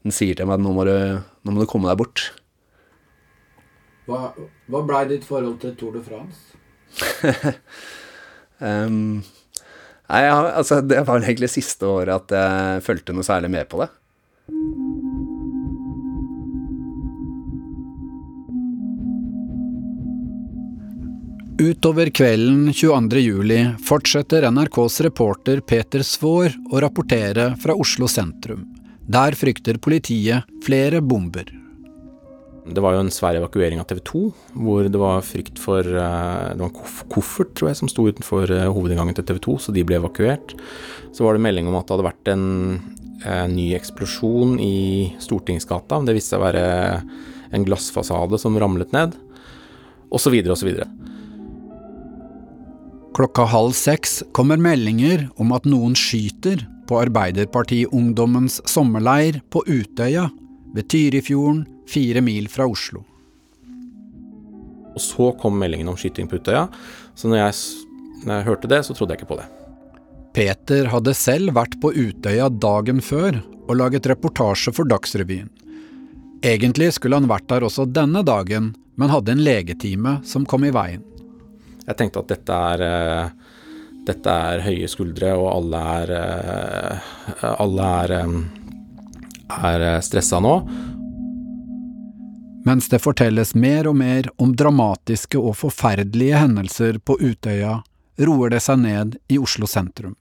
den 0.07 0.14
sier 0.14 0.39
til 0.39 0.47
meg 0.47 0.61
at 0.61 0.64
nå 0.64 0.74
må, 0.76 0.87
du, 0.87 0.95
nå 1.43 1.55
må 1.55 1.64
du 1.64 1.70
komme 1.70 1.91
deg 1.91 1.99
bort. 1.99 2.28
Hva, 4.07 4.30
hva 4.70 4.85
blei 4.87 5.05
ditt 5.11 5.26
forhold 5.26 5.59
til 5.64 5.74
Tour 5.80 5.97
de 5.97 6.05
France? 6.07 6.55
Um, 8.59 9.23
nei, 10.11 10.23
altså, 10.29 10.81
det 10.85 11.03
var 11.09 11.23
egentlig 11.23 11.51
siste 11.53 11.89
året 11.89 12.15
at 12.15 12.37
jeg 12.39 12.85
fulgte 12.87 13.17
noe 13.17 13.27
særlig 13.27 13.53
med 13.55 13.69
på 13.71 13.83
det. 13.83 13.91
Utover 21.55 22.11
kvelden 22.11 22.73
22.07 22.75 23.77
fortsetter 23.87 24.49
NRKs 24.51 25.01
reporter 25.07 25.61
Peter 25.63 26.03
Svaar 26.03 26.51
å 26.75 26.81
rapportere 26.83 27.53
fra 27.63 27.77
Oslo 27.79 28.11
sentrum. 28.11 28.67
Der 29.07 29.37
frykter 29.39 29.79
politiet 29.79 30.51
flere 30.67 30.99
bomber. 31.01 31.64
Det 32.65 32.81
var 32.81 32.95
jo 32.97 33.03
en 33.05 33.12
svær 33.12 33.37
evakuering 33.37 33.81
av 33.83 33.89
TV 33.91 33.99
2, 34.09 34.21
hvor 34.65 34.87
det 34.89 35.01
var 35.01 35.25
frykt 35.27 35.59
for 35.61 35.85
eh, 35.85 36.53
Det 36.57 36.62
var 36.62 36.71
en 36.71 37.11
koffert, 37.12 37.51
tror 37.53 37.69
jeg, 37.69 37.77
som 37.83 37.91
sto 37.93 38.07
utenfor 38.09 38.49
eh, 38.49 38.71
hovedinngangen 38.73 39.17
til 39.19 39.27
TV 39.29 39.41
2, 39.45 39.57
så 39.67 39.75
de 39.77 39.85
ble 39.85 39.99
evakuert. 40.01 40.55
Så 41.12 41.27
var 41.27 41.37
det 41.37 41.45
melding 41.45 41.69
om 41.69 41.77
at 41.77 41.85
det 41.85 41.93
hadde 41.93 42.07
vært 42.09 42.31
en, 42.33 42.47
en 43.29 43.53
ny 43.53 43.67
eksplosjon 43.77 44.57
i 44.65 45.12
Stortingsgata. 45.21 46.01
Det 46.09 46.17
viste 46.17 46.33
seg 46.33 46.41
å 46.41 46.47
være 46.47 46.65
en 47.55 47.67
glassfasade 47.69 48.41
som 48.41 48.57
ramlet 48.59 48.97
ned, 48.97 49.12
osv., 50.15 50.39
osv. 50.57 50.73
Klokka 53.15 53.45
halv 53.53 53.77
seks 53.77 54.23
kommer 54.35 54.59
meldinger 54.59 55.29
om 55.37 55.53
at 55.55 55.69
noen 55.69 55.93
skyter 55.99 56.65
på 56.89 56.97
Arbeiderpartiungdommens 57.05 58.62
sommerleir 58.69 59.43
på 59.53 59.62
Utøya 59.69 60.31
ved 60.75 60.89
Tyrifjorden, 60.91 61.62
fire 61.91 62.22
mil 62.24 62.49
fra 62.53 62.66
Oslo. 62.70 63.05
Og 64.95 65.03
så 65.03 65.32
kom 65.41 65.59
meldingen 65.59 65.91
om 65.91 65.99
skyting 65.99 66.28
på 66.30 66.39
Utøya, 66.39 66.68
så 67.18 67.30
når 67.30 67.41
jeg, 67.41 67.59
når 68.24 68.35
jeg 68.37 68.49
hørte 68.49 68.70
det, 68.70 68.80
så 68.87 68.95
trodde 68.95 69.14
jeg 69.14 69.22
ikke 69.22 69.32
på 69.35 69.41
det. 69.41 69.49
Peter 70.35 70.89
hadde 70.91 71.14
selv 71.14 71.55
vært 71.55 71.76
på 71.82 71.93
Utøya 71.95 72.49
dagen 72.51 73.03
før 73.03 73.39
og 73.64 73.76
laget 73.78 74.09
reportasje 74.11 74.74
for 74.74 74.89
Dagsrevyen. 74.91 75.51
Egentlig 76.45 76.91
skulle 76.97 77.16
han 77.16 77.30
vært 77.30 77.47
der 77.49 77.64
også 77.64 77.87
denne 77.89 78.20
dagen, 78.26 78.74
men 79.01 79.11
hadde 79.11 79.32
en 79.32 79.43
legetime 79.43 80.18
som 80.28 80.45
kom 80.47 80.66
i 80.66 80.72
veien. 80.74 81.03
Jeg 81.85 81.97
tenkte 81.99 82.22
at 82.22 82.32
dette 82.32 82.59
er, 82.74 82.82
eh, 82.82 83.30
dette 84.09 84.35
er 84.49 84.64
høye 84.64 84.89
skuldre, 84.89 85.32
og 85.39 85.49
alle 85.53 85.80
er, 85.95 86.12
eh, 86.18 87.55
alle 87.59 87.89
er, 88.05 88.12
eh, 88.12 88.28
er 89.70 90.01
stressa 90.01 90.41
nå. 90.41 90.55
Mens 92.65 92.89
det 92.89 93.03
fortelles 93.05 93.53
mer 93.55 93.91
og 93.91 93.99
mer 94.01 94.31
om 94.41 94.55
dramatiske 94.57 95.37
og 95.37 95.59
forferdelige 95.61 96.39
hendelser 96.41 96.97
på 97.05 97.19
Utøya, 97.21 97.83
roer 98.25 98.55
det 98.55 98.61
seg 98.65 98.79
ned 98.81 99.19
i 99.29 99.37
Oslo 99.43 99.69
sentrum. 99.69 100.15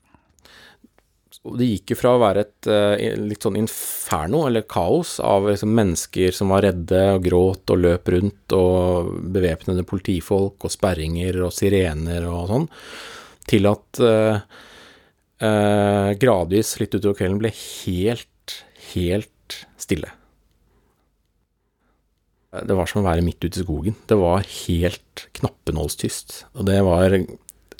Det 1.43 1.67
gikk 1.67 1.91
jo 1.91 1.97
fra 1.99 2.13
å 2.15 2.19
være 2.21 2.43
et 2.45 2.67
uh, 2.71 2.95
litt 3.19 3.43
sånn 3.43 3.57
inferno, 3.59 4.45
eller 4.47 4.63
kaos, 4.69 5.17
av 5.23 5.49
liksom, 5.49 5.73
mennesker 5.75 6.35
som 6.35 6.53
var 6.53 6.63
redde 6.63 7.01
og 7.17 7.25
gråt 7.25 7.73
og 7.73 7.81
løp 7.83 8.11
rundt, 8.13 8.55
og 8.55 9.11
bevæpnede 9.35 9.83
politifolk 9.87 10.67
og 10.67 10.71
sperringer 10.71 11.41
og 11.43 11.51
sirener 11.55 12.27
og 12.31 12.47
sånn, 12.51 12.67
til 13.43 13.67
at 13.67 13.99
eh, 13.99 14.37
uh, 15.43 16.09
gradvis 16.15 16.77
litt 16.79 16.95
utover 16.95 17.17
kvelden 17.19 17.41
ble 17.43 17.51
helt, 17.51 18.59
helt 18.93 19.57
stille. 19.75 20.13
Det 22.53 22.75
var 22.77 22.85
som 22.89 23.01
å 23.01 23.07
være 23.07 23.23
midt 23.25 23.41
ute 23.41 23.59
i 23.59 23.65
skogen. 23.65 23.95
Det 24.05 24.17
var 24.19 24.43
helt 24.45 25.27
knappenålstyst. 25.39 26.45
Og 26.53 26.65
det 26.69 26.81
var 26.85 27.09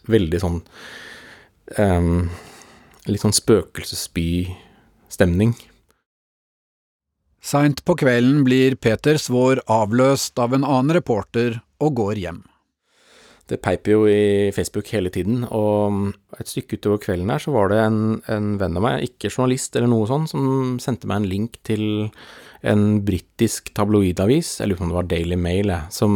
veldig 0.10 0.40
sånn 0.42 0.60
um, 1.78 2.30
Litt 3.04 3.20
sånn 3.20 3.36
spøkelsesby-stemning. 3.36 5.52
Seint 7.44 7.84
på 7.84 8.00
kvelden 8.00 8.48
blir 8.48 8.80
Peter 8.80 9.20
Svår 9.20 9.60
avløst 9.68 10.40
av 10.40 10.56
en 10.56 10.64
annen 10.64 10.96
reporter 10.96 11.60
og 11.84 12.00
går 12.00 12.16
hjem. 12.22 12.48
Det 13.52 13.60
peiper 13.60 13.92
jo 13.92 14.08
i 14.08 14.56
Facebook 14.56 14.88
hele 14.96 15.12
tiden, 15.12 15.44
og 15.52 16.16
et 16.40 16.48
stykke 16.48 16.80
utover 16.80 16.96
kvelden 17.04 17.28
her 17.34 17.44
så 17.44 17.52
var 17.52 17.68
det 17.74 17.82
en, 17.84 18.24
en 18.32 18.56
venn 18.62 18.78
av 18.80 18.84
meg, 18.86 19.04
ikke 19.10 19.34
journalist 19.34 19.76
eller 19.76 19.92
noe 19.92 20.08
sånt, 20.08 20.32
som 20.32 20.80
sendte 20.80 21.04
meg 21.12 21.20
en 21.20 21.28
link 21.34 21.60
til 21.68 21.84
en 22.64 23.04
britisk 23.04 23.74
tabloidavis, 23.76 24.58
jeg 24.62 24.72
lurer 24.72 24.80
på 24.80 24.86
om 24.88 24.92
det 24.94 25.00
var 25.00 25.12
Daily 25.12 25.38
Mail, 25.40 25.74
som 25.92 26.14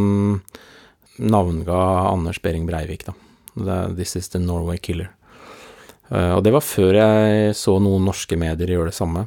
navnga 1.18 1.78
Anders 2.08 2.40
Behring 2.42 2.66
Breivik, 2.68 3.04
da. 3.08 3.14
This 3.94 4.16
is 4.16 4.30
the 4.32 4.40
Norway 4.40 4.78
Killer. 4.78 5.10
Uh, 6.08 6.38
og 6.38 6.44
det 6.46 6.54
var 6.54 6.64
før 6.64 6.96
jeg 6.96 7.56
så 7.58 7.74
noen 7.82 8.06
norske 8.08 8.38
medier 8.40 8.70
gjøre 8.72 8.92
det 8.92 8.96
samme. 8.96 9.26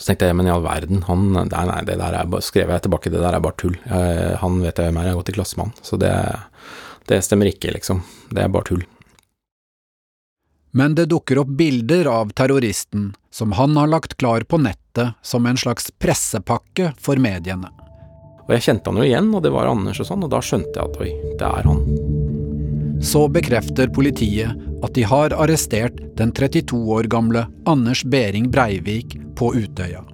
Så 0.00 0.08
tenkte 0.08 0.30
jeg, 0.30 0.36
men 0.38 0.48
i 0.48 0.52
all 0.52 0.64
verden, 0.64 1.04
han 1.06 1.26
Nei, 1.36 1.64
nei, 1.68 1.80
det 1.86 1.98
der 2.00 2.16
er 2.16 2.30
bare, 2.30 2.42
skrev 2.42 2.72
jeg 2.72 2.86
tilbake, 2.86 3.12
det 3.12 3.20
der 3.20 3.36
er 3.36 3.44
bare 3.44 3.58
tull. 3.60 3.76
Jeg, 3.84 4.38
han 4.40 4.62
vet 4.64 4.80
jeg 4.80 4.88
hvem 4.88 4.98
er, 4.98 5.10
jeg 5.10 5.14
har 5.14 5.20
gått 5.20 5.32
i 5.32 5.36
klasse 5.36 5.60
med 5.60 5.68
han. 5.68 5.84
Så 5.86 5.98
det, 6.00 6.14
det 7.10 7.20
stemmer 7.26 7.50
ikke, 7.52 7.74
liksom. 7.76 8.00
Det 8.32 8.42
er 8.42 8.54
bare 8.54 8.72
tull. 8.72 8.86
Men 10.70 10.94
det 10.94 11.08
dukker 11.10 11.40
opp 11.42 11.50
bilder 11.58 12.06
av 12.06 12.30
terroristen, 12.30 13.10
som 13.30 13.52
han 13.58 13.76
har 13.76 13.90
lagt 13.90 14.16
klar 14.16 14.40
på 14.46 14.58
nettet 14.58 15.16
som 15.22 15.46
en 15.46 15.58
slags 15.58 15.90
pressepakke 15.98 16.92
for 16.98 17.18
mediene. 17.18 17.70
Og 18.46 18.54
jeg 18.54 18.66
kjente 18.66 18.90
han 18.90 18.98
jo 18.98 19.06
igjen, 19.06 19.32
og 19.34 19.42
det 19.42 19.52
var 19.54 19.70
Anders 19.70 20.00
og 20.02 20.08
sånn, 20.08 20.24
og 20.26 20.30
da 20.32 20.40
skjønte 20.42 20.74
jeg 20.74 20.86
at 20.86 21.00
oi, 21.02 21.10
det 21.38 21.48
er 21.48 21.66
han. 21.70 21.82
Så 23.02 23.24
bekrefter 23.32 23.90
politiet 23.94 24.54
at 24.84 24.94
de 24.96 25.04
har 25.08 25.34
arrestert 25.34 25.98
den 26.18 26.32
32 26.36 26.78
år 26.94 27.08
gamle 27.10 27.46
Anders 27.70 28.04
Behring 28.04 28.50
Breivik 28.52 29.16
på 29.38 29.52
Utøya. 29.56 30.04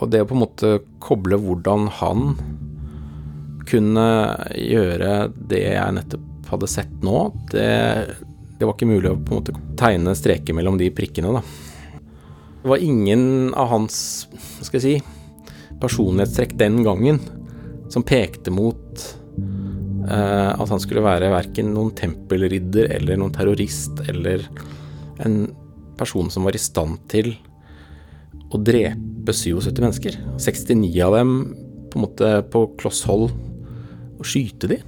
Og 0.00 0.10
det 0.10 0.24
å 0.24 0.28
på 0.28 0.36
en 0.36 0.42
måte 0.42 0.70
koble 1.04 1.38
hvordan 1.40 1.88
han 2.00 2.34
kunne 3.68 4.06
gjøre 4.58 5.12
det 5.48 5.62
jeg 5.62 5.96
nettopp 5.96 6.50
hadde 6.50 6.68
sett 6.68 6.96
nå, 7.04 7.28
det, 7.54 7.68
det 8.58 8.66
var 8.66 8.76
ikke 8.76 8.90
mulig 8.90 9.10
å 9.10 9.18
på 9.18 9.34
en 9.34 9.40
måte 9.40 9.54
tegne 9.78 10.14
streker 10.18 10.56
mellom 10.56 10.78
de 10.80 10.90
prikkene, 10.94 11.32
da. 11.34 11.42
Det 12.64 12.70
var 12.70 12.80
ingen 12.80 13.52
av 13.60 13.68
hans, 13.74 13.96
hva 14.32 14.66
skal 14.66 14.80
jeg 14.80 14.84
si, 14.84 15.24
personlighetstrekk 15.82 16.54
den 16.56 16.78
gangen 16.86 17.18
som 17.92 18.06
pekte 18.06 18.52
mot 18.54 19.02
eh, 20.08 20.50
at 20.54 20.70
han 20.70 20.80
skulle 20.80 21.04
være 21.04 21.32
verken 21.34 21.74
noen 21.74 21.92
tempelridder 21.98 22.88
eller 22.96 23.20
noen 23.20 23.34
terrorist 23.34 24.00
eller 24.08 24.46
en 25.24 25.42
person 25.98 26.30
som 26.32 26.46
var 26.46 26.56
i 26.56 26.62
stand 26.62 27.02
til 27.12 27.34
å 28.54 28.60
drepe 28.62 29.34
77 29.34 29.82
mennesker. 29.82 30.18
69 30.40 31.04
av 31.04 31.18
dem 31.18 31.36
på 31.90 31.98
en 31.98 32.06
måte 32.06 32.32
på 32.50 32.66
kloss 32.80 33.04
hold 33.08 33.28
og 34.14 34.26
skyte 34.26 34.70
de. 34.70 34.80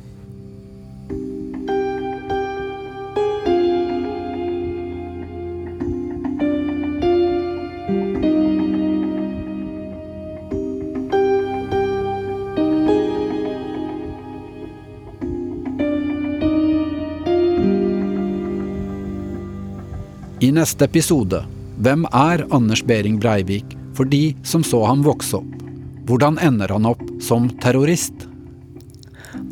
I 20.37 20.51
neste 20.53 20.85
episode 20.85 21.39
Hvem 21.81 22.03
er 22.13 22.43
Anders 22.53 22.83
Behring 22.85 23.15
Breivik 23.17 23.71
for 23.97 24.05
de 24.05 24.35
som 24.45 24.61
så 24.61 24.83
ham 24.85 25.01
vokse 25.07 25.39
opp? 25.39 25.63
Hvordan 26.05 26.37
ender 26.45 26.75
han 26.75 26.85
opp 26.91 27.01
som 27.25 27.47
terrorist? 27.63 28.27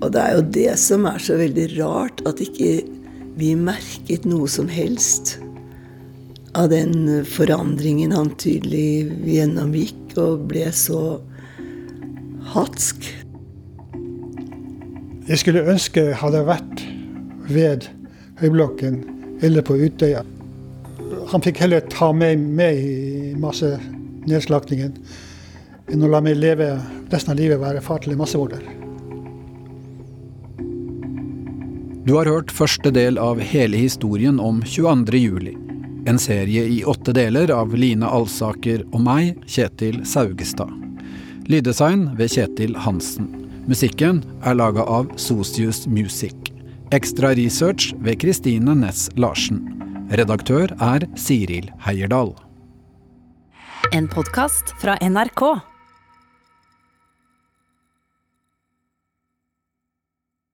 Og 0.04 0.10
det 0.12 0.20
er 0.20 0.34
jo 0.36 0.42
det 0.58 0.74
som 0.82 1.06
er 1.08 1.22
så 1.24 1.38
veldig 1.40 1.64
rart, 1.78 2.20
at 2.28 2.42
ikke 2.44 2.82
vi 3.40 3.54
merket 3.56 4.28
noe 4.28 4.44
som 4.50 4.68
helst 4.68 5.38
av 6.52 6.68
den 6.74 7.24
forandringen 7.32 8.12
han 8.12 8.34
tydelig 8.36 9.08
gjennomgikk, 9.24 10.04
og 10.20 10.44
ble 10.52 10.68
så 10.68 11.00
hatsk. 12.52 13.08
Jeg 15.32 15.40
skulle 15.40 15.64
ønske 15.64 16.10
jeg 16.10 16.20
hadde 16.20 16.44
vært 16.44 16.86
ved 17.48 17.88
Høyblokken 18.44 19.00
eller 19.44 19.64
på 19.64 19.80
Utøya 19.80 20.26
han 21.34 21.42
fikk 21.42 21.64
heller 21.64 21.82
ta 21.90 22.12
meg 22.14 22.38
med 22.38 22.76
i 22.78 23.32
masse 23.34 23.66
nedslaktingen 24.28 24.92
enn 25.90 26.04
å 26.06 26.10
la 26.12 26.20
meg 26.22 26.38
leve 26.38 26.68
resten 27.10 27.34
av 27.34 27.40
livet 27.40 27.58
være 27.58 27.82
far 27.82 28.04
til 28.04 28.14
en 28.14 28.20
massemorder. 28.20 28.62
Du 32.06 32.14
har 32.14 32.30
hørt 32.30 32.54
første 32.54 32.92
del 32.94 33.18
av 33.18 33.42
hele 33.42 33.80
historien 33.82 34.38
om 34.38 34.62
22. 34.62 35.18
juli. 35.18 35.56
En 36.06 36.20
serie 36.22 36.68
i 36.70 36.82
åtte 36.86 37.16
deler 37.16 37.50
av 37.50 37.74
Line 37.74 38.06
Alsaker 38.06 38.84
og 38.92 39.02
meg, 39.02 39.34
Kjetil 39.50 40.04
Saugestad. 40.06 40.70
Lyddesign 41.50 42.12
ved 42.14 42.30
Kjetil 42.36 42.78
Hansen. 42.86 43.26
Musikken 43.66 44.22
er 44.44 44.60
laga 44.60 44.86
av 44.86 45.10
Socius 45.18 45.88
Music. 45.90 46.52
Ekstra 46.94 47.34
research 47.34 47.90
ved 48.04 48.20
Kristine 48.22 48.78
Næss 48.84 49.08
Larsen. 49.18 49.73
Redaktør 50.12 50.68
er 50.84 51.06
Siril 51.16 51.70
Heierdal. 51.86 52.34
En 53.96 54.04
podkast 54.08 54.74
fra 54.82 54.98
NRK. 55.00 55.40